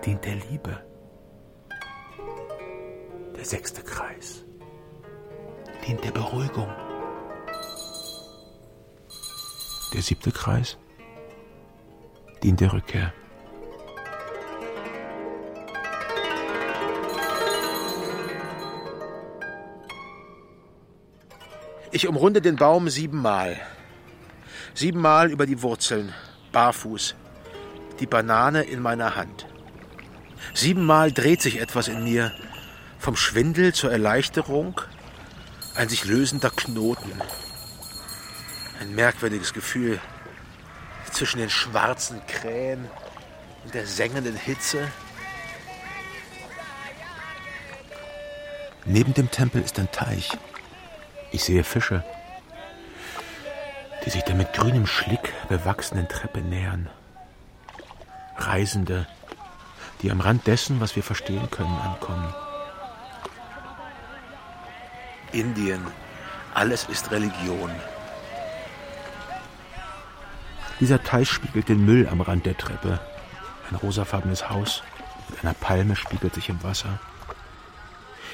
[0.05, 0.85] dient der Liebe.
[3.35, 4.45] Der sechste Kreis
[5.85, 6.69] dient der Beruhigung.
[9.93, 10.77] Der siebte Kreis
[12.43, 13.13] dient der Rückkehr.
[21.91, 23.57] Ich umrunde den Baum siebenmal.
[24.73, 26.13] Siebenmal über die Wurzeln,
[26.51, 27.15] barfuß,
[27.99, 29.45] die Banane in meiner Hand.
[30.53, 32.33] Siebenmal dreht sich etwas in mir,
[32.99, 34.81] vom Schwindel zur Erleichterung,
[35.75, 37.11] Ein sich lösender Knoten.
[38.79, 39.99] Ein merkwürdiges Gefühl
[41.11, 42.87] zwischen den schwarzen Krähen
[43.63, 44.89] und der sengenden Hitze.
[48.85, 50.29] Neben dem Tempel ist ein Teich.
[51.31, 52.05] Ich sehe Fische,
[54.05, 56.89] die sich der mit grünem Schlick bewachsenen Treppe nähern.
[58.37, 59.07] Reisende,
[60.01, 62.33] die am Rand dessen, was wir verstehen können, ankommen.
[65.31, 65.85] Indien,
[66.53, 67.71] alles ist Religion.
[70.79, 72.99] Dieser Teich spiegelt den Müll am Rand der Treppe.
[73.69, 74.83] Ein rosafarbenes Haus
[75.29, 76.99] mit einer Palme spiegelt sich im Wasser.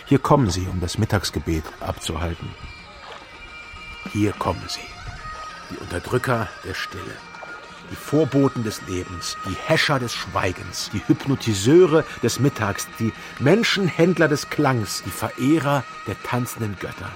[0.06, 2.50] Hier kommen sie, um das Mittagsgebet abzuhalten.
[4.12, 4.82] Hier kommen sie,
[5.70, 7.16] die Unterdrücker der Stille,
[7.90, 14.50] die Vorboten des Lebens, die Häscher des Schweigens, die Hypnotiseure des Mittags, die Menschenhändler des
[14.50, 17.10] Klangs, die Verehrer der tanzenden Götter.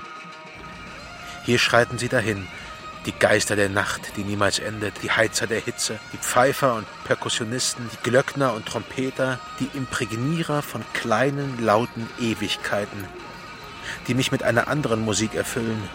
[1.44, 2.48] Hier schreiten sie dahin,
[3.06, 7.88] die Geister der Nacht, die niemals endet, die Heizer der Hitze, die Pfeifer und Perkussionisten,
[7.94, 13.06] die Glöckner und Trompeter, die Imprägnierer von kleinen, lauten Ewigkeiten,
[14.08, 15.88] die mich mit einer anderen Musik erfüllen,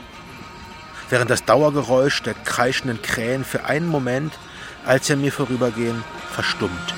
[1.08, 4.38] während das Dauergeräusch der kreischenden Krähen für einen Moment,
[4.84, 6.02] als an mir vorübergehen,
[6.32, 6.94] verstummt.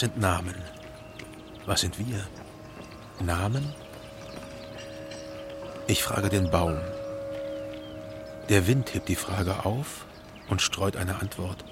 [0.00, 0.54] Was sind Namen?
[1.66, 2.26] Was sind wir?
[3.22, 3.62] Namen?
[5.88, 6.78] Ich frage den Baum.
[8.48, 10.06] Der Wind hebt die Frage auf
[10.48, 11.66] und streut eine Antwort.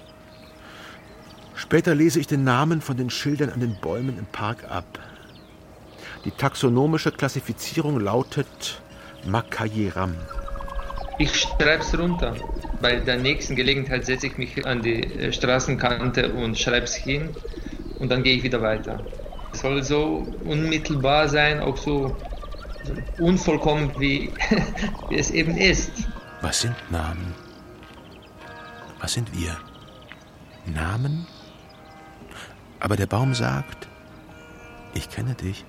[1.55, 4.99] Später lese ich den Namen von den Schildern an den Bäumen im Park ab.
[6.23, 8.79] Die taxonomische Klassifizierung lautet
[9.25, 10.13] Makayeram.
[11.17, 12.35] Ich schreibe es runter.
[12.79, 17.35] Bei der nächsten Gelegenheit setze ich mich an die äh, Straßenkante und schreibe es hin
[17.99, 19.03] und dann gehe ich wieder weiter.
[19.53, 22.15] Es soll so unmittelbar sein, auch so,
[22.83, 24.31] so unvollkommen, wie,
[25.09, 25.91] wie es eben ist.
[26.41, 27.33] Was sind Namen?
[28.99, 29.57] Was sind wir?
[30.65, 31.27] Namen?
[32.79, 33.87] Aber der Baum sagt,
[34.93, 35.65] ich kenne dich.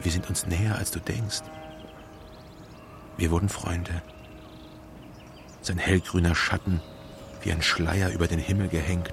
[0.00, 1.42] Wir sind uns näher, als du denkst.
[3.16, 4.02] Wir wurden Freunde.
[5.60, 6.80] Sein hellgrüner Schatten
[7.42, 9.12] wie ein Schleier über den Himmel gehängt.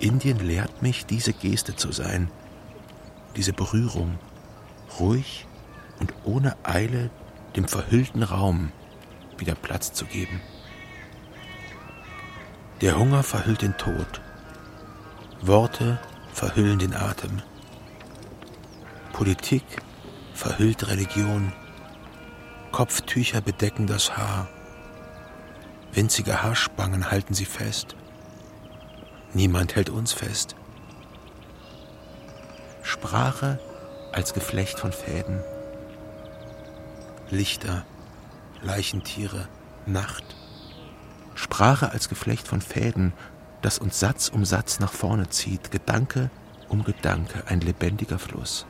[0.00, 2.30] Indien lehrt mich, diese Geste zu sein,
[3.36, 4.18] diese Berührung,
[4.98, 5.46] ruhig
[5.98, 7.10] und ohne Eile
[7.56, 8.72] dem verhüllten Raum
[9.36, 10.40] wieder Platz zu geben.
[12.80, 14.20] Der Hunger verhüllt den Tod,
[15.40, 15.98] Worte
[16.32, 17.42] verhüllen den Atem,
[19.12, 19.64] Politik
[20.34, 21.52] verhüllt Religion,
[22.70, 24.48] Kopftücher bedecken das Haar,
[25.92, 27.96] winzige Haarspangen halten sie fest.
[29.34, 30.56] Niemand hält uns fest.
[32.82, 33.58] Sprache
[34.12, 35.42] als Geflecht von Fäden.
[37.30, 37.84] Lichter,
[38.62, 39.48] Leichentiere,
[39.86, 40.24] Nacht.
[41.34, 43.12] Sprache als Geflecht von Fäden,
[43.60, 46.30] das uns Satz um Satz nach vorne zieht, Gedanke
[46.68, 48.66] um Gedanke, ein lebendiger Fluss.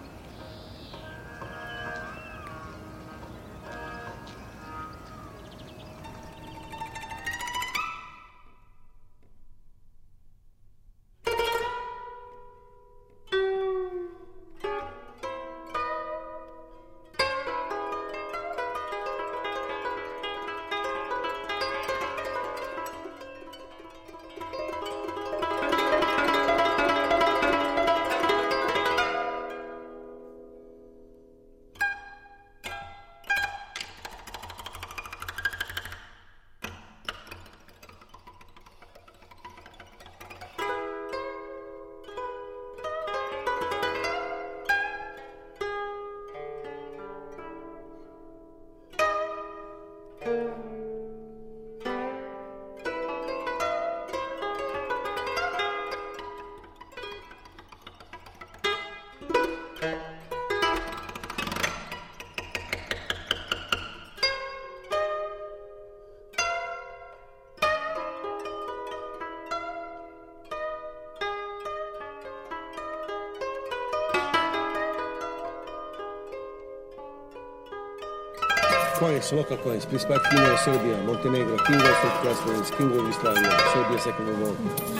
[79.18, 82.30] je svakako je prispjeti Kino Srbija, Montenegro, Kingo Srpska,
[82.76, 84.54] Kingo Jugoslavija, Srbija Second World War,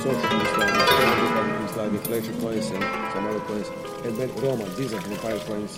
[0.05, 0.83] Social Yugoslavia,
[1.25, 3.69] Republic Yugoslavia, Fletcher Coins, and some other coins,
[4.07, 5.73] and Roma, these are Empire coins.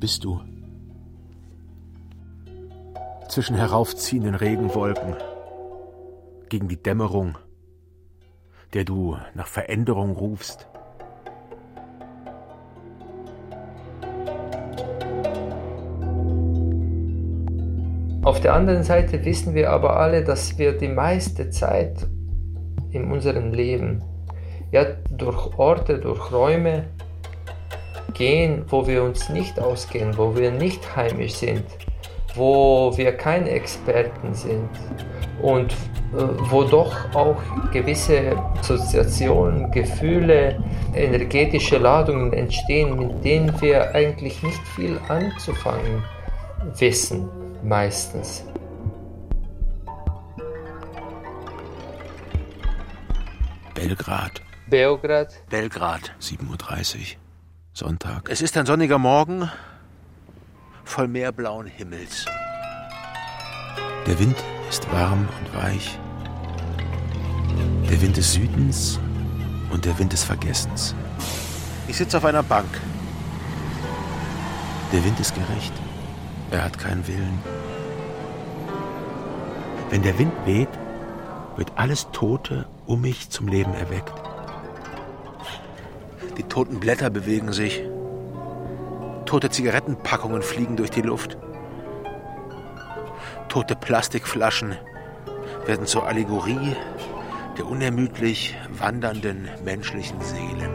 [0.00, 0.40] Bist du?
[3.28, 5.14] Zwischen heraufziehenden Regenwolken,
[6.48, 7.38] gegen die Dämmerung,
[8.72, 10.66] der du nach Veränderung rufst.
[18.22, 22.06] Auf der anderen Seite wissen wir aber alle, dass wir die meiste Zeit
[22.90, 24.02] in unserem Leben
[24.72, 26.84] ja durch Orte, durch Räume
[28.12, 31.64] gehen, wo wir uns nicht auskennen, wo wir nicht heimisch sind,
[32.34, 34.68] wo wir keine Experten sind
[35.42, 37.40] und äh, wo doch auch
[37.72, 40.62] gewisse Assoziationen, Gefühle,
[40.94, 46.02] energetische Ladungen entstehen, mit denen wir eigentlich nicht viel anzufangen
[46.78, 47.28] wissen,
[47.62, 48.44] meistens.
[53.74, 54.42] Belgrad.
[54.68, 55.32] Beograd.
[55.48, 57.29] Belgrad, 7.30 Uhr.
[57.72, 58.28] Sonntag.
[58.28, 59.50] Es ist ein sonniger Morgen
[60.84, 62.26] voll meerblauen Himmels.
[64.06, 64.36] Der Wind
[64.68, 65.98] ist warm und weich.
[67.88, 68.98] Der Wind des Südens
[69.70, 70.94] und der Wind des Vergessens.
[71.86, 72.68] Ich sitze auf einer Bank.
[74.92, 75.72] Der Wind ist gerecht.
[76.50, 77.38] Er hat keinen Willen.
[79.90, 80.68] Wenn der Wind weht,
[81.56, 84.29] wird alles Tote um mich zum Leben erweckt.
[86.36, 87.82] Die toten Blätter bewegen sich.
[89.26, 91.36] Tote Zigarettenpackungen fliegen durch die Luft.
[93.48, 94.76] Tote Plastikflaschen
[95.66, 96.76] werden zur Allegorie
[97.56, 100.70] der unermüdlich wandernden menschlichen Seelen.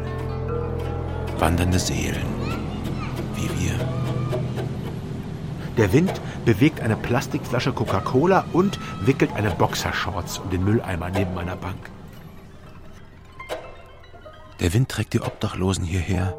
[1.40, 2.26] Wandernde Seelen,
[3.36, 3.74] wie wir.
[5.78, 11.56] Der Wind bewegt eine Plastikflasche Coca-Cola und wickelt eine Boxershorts um den Mülleimer neben meiner
[11.56, 11.95] Bank.
[14.60, 16.34] Der Wind trägt die Obdachlosen hierher,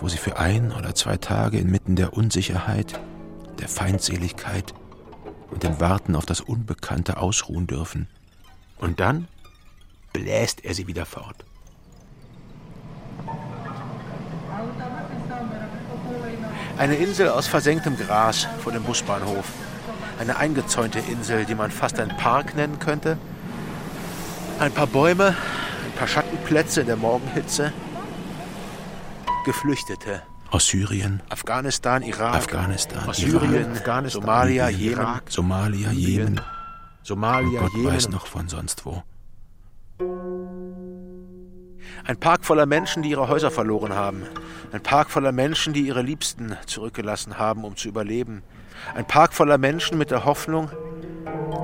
[0.00, 2.98] wo sie für ein oder zwei Tage inmitten der Unsicherheit,
[3.60, 4.74] der Feindseligkeit
[5.50, 8.08] und dem Warten auf das Unbekannte ausruhen dürfen.
[8.78, 9.28] Und dann
[10.12, 11.44] bläst er sie wieder fort.
[16.76, 19.44] Eine Insel aus versenktem Gras vor dem Busbahnhof.
[20.18, 23.18] Eine eingezäunte Insel, die man fast ein Park nennen könnte.
[24.58, 25.36] Ein paar Bäume,
[26.50, 27.72] Schattenplätze in der Morgenhitze.
[29.44, 30.22] Geflüchtete.
[30.50, 36.40] Aus Syrien, Afghanistan, Irak, Afghanistan, aus Syrien, Afghanistan, Somalia, Jemen, Irak, Somalia, Jemen,
[37.04, 37.92] Somalia, Gott Jemen.
[37.92, 39.04] weiß noch von sonst wo.
[42.04, 44.24] Ein Park voller Menschen, die ihre Häuser verloren haben.
[44.72, 48.42] Ein Park voller Menschen, die ihre Liebsten zurückgelassen haben, um zu überleben.
[48.96, 50.68] Ein Park voller Menschen mit der Hoffnung,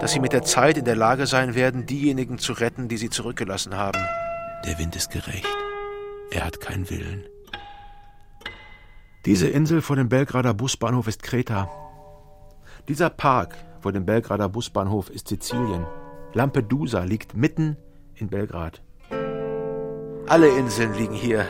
[0.00, 3.10] dass sie mit der Zeit in der Lage sein werden, diejenigen zu retten, die sie
[3.10, 4.00] zurückgelassen haben.
[4.66, 5.46] Der Wind ist gerecht.
[6.32, 7.24] Er hat keinen Willen.
[9.24, 11.70] Diese Insel vor dem Belgrader Busbahnhof ist Kreta.
[12.88, 15.86] Dieser Park vor dem Belgrader Busbahnhof ist Sizilien.
[16.32, 17.76] Lampedusa liegt mitten
[18.16, 18.82] in Belgrad.
[20.26, 21.46] Alle Inseln liegen hier.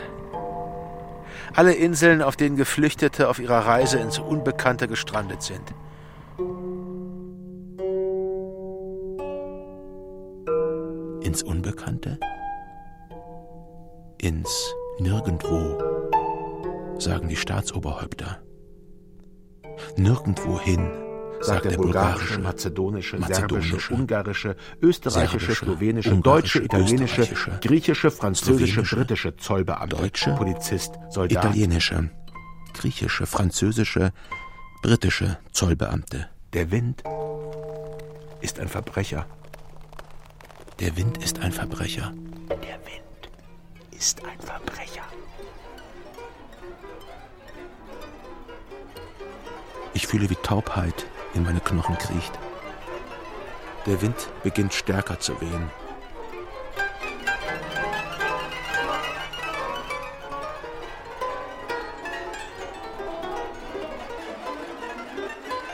[1.55, 5.75] Alle Inseln, auf denen Geflüchtete auf ihrer Reise ins Unbekannte gestrandet sind.
[11.25, 12.19] Ins Unbekannte?
[14.19, 15.79] Ins Nirgendwo
[16.99, 18.41] sagen die Staatsoberhäupter.
[19.97, 20.91] Nirgendwohin,
[21.41, 27.29] sagt der bulgarische, mazedonische, serbische, ungarische, österreichische, slowenische, deutsche, italienische,
[27.61, 32.11] griechische, französische, britische Zollbeamte, deutsche, Polizist, Soldat, italienische,
[32.73, 34.13] griechische, französische,
[34.81, 36.31] britische Zollbeamte.
[36.55, 37.03] Der Wind
[38.41, 39.27] ist ein Verbrecher.
[40.81, 42.15] Der Wind ist ein Verbrecher.
[42.49, 43.06] Der Wind
[43.97, 45.05] ist ein Verbrecher.
[49.95, 52.39] Ich fühle, wie Taubheit in meine Knochen kriecht.
[53.87, 55.71] Der Wind beginnt stärker zu wehen.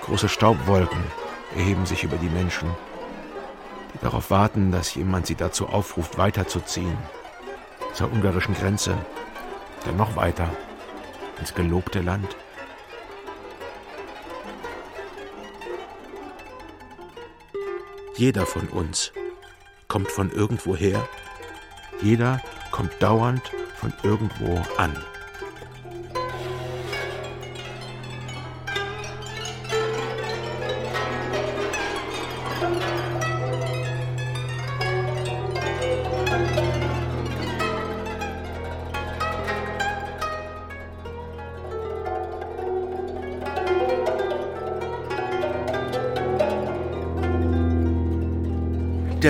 [0.03, 1.03] Große Staubwolken
[1.57, 2.71] erheben sich über die Menschen,
[3.95, 6.99] die darauf warten, dass jemand sie dazu aufruft, weiterzuziehen.
[7.93, 8.97] Zur ungarischen Grenze,
[9.85, 10.49] dann noch weiter,
[11.39, 12.37] ins gelobte Land.
[18.17, 19.13] Jeder von uns
[19.89, 21.07] kommt von irgendwoher,
[22.01, 22.41] jeder
[22.71, 24.97] kommt dauernd von irgendwo an.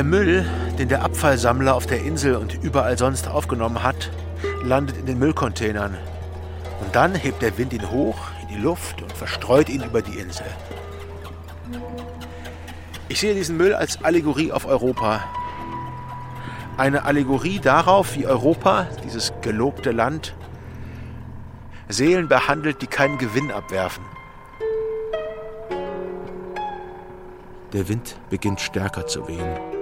[0.02, 0.44] Der Müll,
[0.80, 4.10] den der Abfallsammler auf der Insel und überall sonst aufgenommen hat,
[4.64, 5.96] landet in den Müllcontainern.
[6.80, 10.18] Und dann hebt der Wind ihn hoch in die Luft und verstreut ihn über die
[10.18, 10.46] Insel.
[13.08, 15.22] Ich sehe diesen Müll als Allegorie auf Europa.
[16.76, 20.34] Eine Allegorie darauf, wie Europa, dieses gelobte Land,
[21.88, 24.02] Seelen behandelt, die keinen Gewinn abwerfen.
[27.72, 29.81] Der Wind beginnt stärker zu wehen.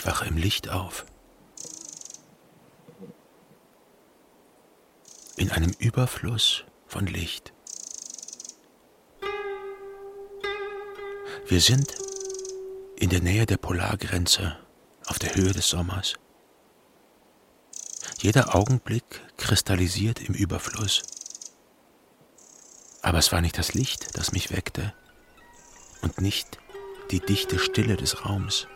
[0.00, 1.04] Ich wache im Licht auf.
[5.36, 7.52] In einem Überfluss von Licht.
[11.46, 11.96] Wir sind
[12.96, 14.56] in der Nähe der Polargrenze,
[15.04, 16.14] auf der Höhe des Sommers.
[18.20, 19.04] Jeder Augenblick
[19.36, 21.02] kristallisiert im Überfluss.
[23.02, 24.94] Aber es war nicht das Licht, das mich weckte,
[26.00, 26.56] und nicht
[27.10, 28.66] die dichte Stille des Raums.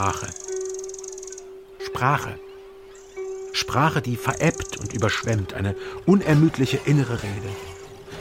[0.00, 0.28] Sprache.
[1.84, 2.38] Sprache.
[3.52, 5.76] Sprache, die verebbt und überschwemmt, eine
[6.06, 7.50] unermüdliche innere Rede.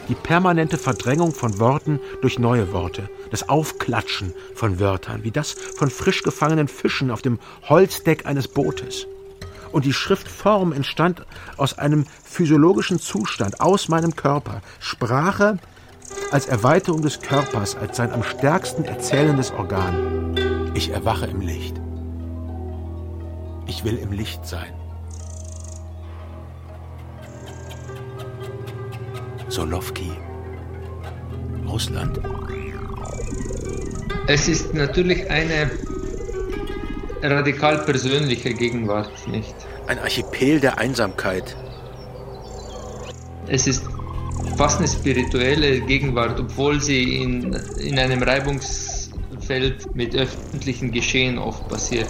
[0.09, 5.89] Die permanente Verdrängung von Worten durch neue Worte, das Aufklatschen von Wörtern, wie das von
[5.89, 9.07] frisch gefangenen Fischen auf dem Holzdeck eines Bootes.
[9.71, 11.25] Und die Schriftform entstand
[11.55, 14.61] aus einem physiologischen Zustand, aus meinem Körper.
[14.81, 15.59] Sprache
[16.31, 20.48] als Erweiterung des Körpers, als sein am stärksten erzählendes Organ.
[20.79, 21.75] Ich erwache im Licht.
[23.67, 24.71] Ich will im Licht sein.
[29.49, 30.09] Solowki,
[31.67, 32.21] Russland.
[34.27, 35.69] Es ist natürlich eine
[37.23, 39.55] radikal persönliche Gegenwart, nicht?
[39.87, 41.57] Ein Archipel der Einsamkeit.
[43.47, 43.83] Es ist
[44.55, 48.23] fast eine spirituelle Gegenwart, obwohl sie in, in einem
[49.49, 52.07] Reibungsfeld mit öffentlichen Geschehen oft passiert.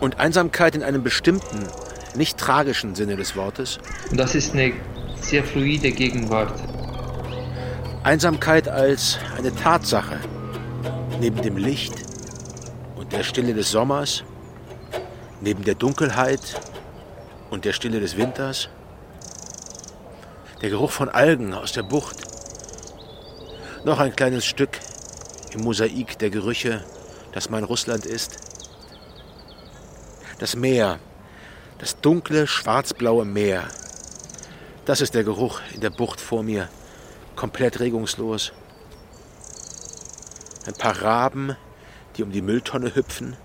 [0.00, 1.66] Und Einsamkeit in einem bestimmten,
[2.16, 3.78] nicht tragischen Sinne des Wortes.
[4.10, 4.72] Und das ist eine
[5.20, 6.58] sehr fluide Gegenwart.
[8.02, 10.18] Einsamkeit als eine Tatsache.
[11.20, 11.92] Neben dem Licht
[12.96, 14.24] und der Stille des Sommers,
[15.42, 16.40] neben der Dunkelheit
[17.50, 18.70] und der Stille des Winters,
[20.62, 22.16] der Geruch von Algen aus der Bucht,
[23.84, 24.78] noch ein kleines Stück
[25.54, 26.84] im Mosaik der Gerüche,
[27.32, 28.38] das mein Russland ist.
[30.38, 30.98] Das Meer,
[31.78, 33.68] das dunkle, schwarzblaue Meer,
[34.84, 36.68] das ist der Geruch in der Bucht vor mir,
[37.36, 38.52] komplett regungslos.
[40.66, 41.56] Ein paar Raben,
[42.16, 43.36] die um die Mülltonne hüpfen.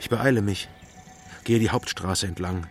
[0.00, 0.68] Ich beeile mich,
[1.44, 2.66] gehe die Hauptstraße entlang.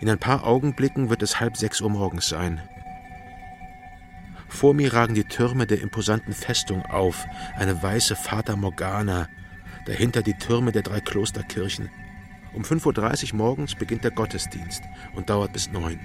[0.00, 2.62] In ein paar Augenblicken wird es halb sechs Uhr morgens sein.
[4.54, 7.26] Vor mir ragen die Türme der imposanten Festung auf,
[7.56, 9.28] eine weiße Fata Morgana,
[9.84, 11.90] dahinter die Türme der drei Klosterkirchen.
[12.54, 14.84] Um 5.30 Uhr morgens beginnt der Gottesdienst
[15.16, 15.98] und dauert bis neun.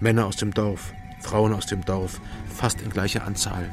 [0.00, 2.20] Männer aus dem Dorf, Frauen aus dem Dorf,
[2.54, 3.70] fast in gleicher Anzahl.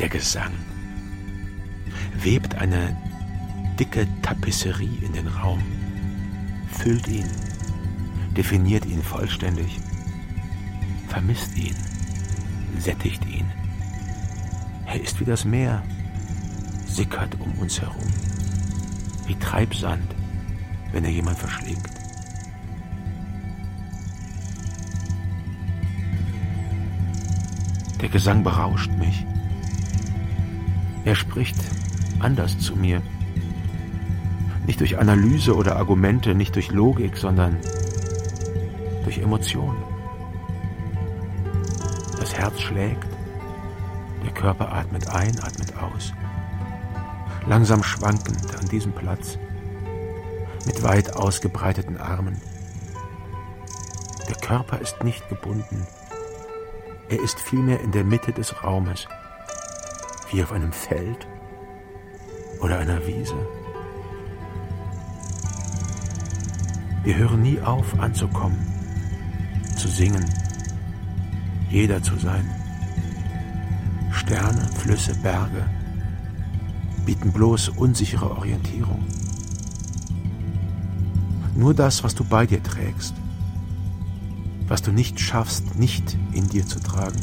[0.00, 0.54] Der Gesang
[2.14, 2.96] webt eine
[3.78, 5.62] dicke Tapisserie in den Raum,
[6.72, 7.28] füllt ihn,
[8.34, 9.78] definiert ihn vollständig,
[11.14, 11.76] vermisst ihn,
[12.76, 13.46] sättigt ihn.
[14.84, 15.80] Er ist wie das Meer,
[16.86, 18.10] sickert um uns herum,
[19.28, 20.12] wie Treibsand,
[20.90, 21.88] wenn er jemand verschlingt.
[28.00, 29.24] Der Gesang berauscht mich.
[31.04, 31.56] Er spricht
[32.18, 33.00] anders zu mir.
[34.66, 37.56] Nicht durch Analyse oder Argumente, nicht durch Logik, sondern
[39.04, 39.76] durch Emotion.
[42.44, 43.08] Herz schlägt,
[44.22, 46.12] der Körper atmet ein, atmet aus.
[47.46, 49.38] Langsam schwankend an diesem Platz,
[50.66, 52.38] mit weit ausgebreiteten Armen.
[54.28, 55.86] Der Körper ist nicht gebunden.
[57.08, 59.08] Er ist vielmehr in der Mitte des Raumes,
[60.30, 61.26] wie auf einem Feld
[62.60, 63.36] oder einer Wiese.
[67.04, 68.58] Wir hören nie auf anzukommen,
[69.78, 70.26] zu singen,
[71.70, 72.48] jeder zu sein.
[74.10, 75.64] Sterne, Flüsse, Berge
[77.04, 79.04] bieten bloß unsichere Orientierung.
[81.54, 83.14] Nur das, was du bei dir trägst,
[84.66, 87.20] was du nicht schaffst, nicht in dir zu tragen,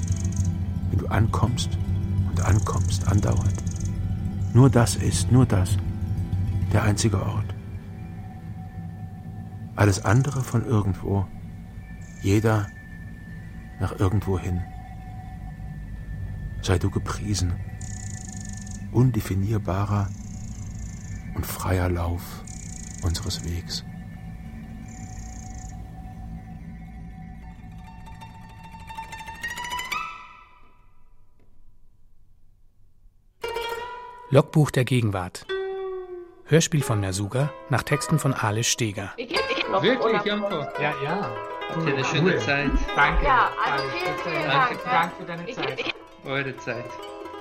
[0.89, 1.77] wenn du ankommst
[2.29, 3.63] und ankommst, andauernd.
[4.53, 5.77] Nur das ist, nur das,
[6.71, 7.55] der einzige Ort.
[9.75, 11.25] Alles andere von irgendwo,
[12.21, 12.67] jeder
[13.81, 14.63] nach irgendwo hin.
[16.61, 17.53] Sei du gepriesen,
[18.91, 20.07] undefinierbarer
[21.35, 22.21] und freier Lauf
[23.03, 23.83] unseres Wegs.
[34.29, 35.45] Logbuch der Gegenwart.
[36.45, 39.13] Hörspiel von Mersuga nach Texten von Alice Steger.
[39.17, 40.65] Wirklich, Janko?
[40.79, 41.50] Ja, ja.
[41.73, 42.69] Habt ihr eine schöne Zeit?
[42.95, 43.25] Danke.
[43.25, 44.75] Ja, also vielen, vielen Danke.
[44.83, 44.91] Dank.
[44.91, 45.79] Danke für deine Zeit.
[45.79, 45.95] ich,
[46.25, 46.85] Eure Zeit.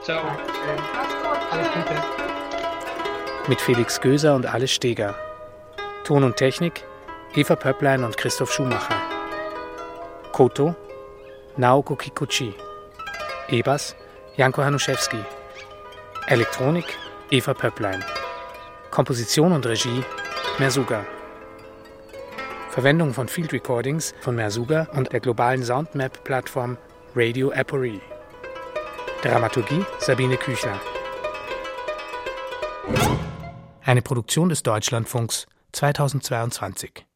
[0.03, 0.23] Ciao.
[0.23, 0.79] Dankeschön.
[1.51, 1.85] Alles Tschüss.
[1.85, 3.49] Gute.
[3.49, 5.15] Mit Felix Göser und Alice Steger.
[6.05, 6.85] Ton und Technik
[7.35, 8.95] Eva Pöpplein und Christoph Schumacher.
[10.33, 10.75] Koto
[11.57, 12.55] Naoko Kikuchi.
[13.49, 13.97] E-Bass
[14.37, 15.19] Janko Hanuszewski.
[16.29, 16.87] Elektronik
[17.31, 18.05] Eva Pöpplein.
[18.91, 20.05] Komposition und Regie
[20.59, 21.05] Mersuga.
[22.71, 26.79] Verwendung von Field Recordings von Mersuga und der globalen Soundmap-Plattform
[27.17, 28.01] Radio Apory.
[29.23, 30.81] Dramaturgie Sabine Küchler.
[33.85, 37.10] Eine Produktion des Deutschlandfunks 2022.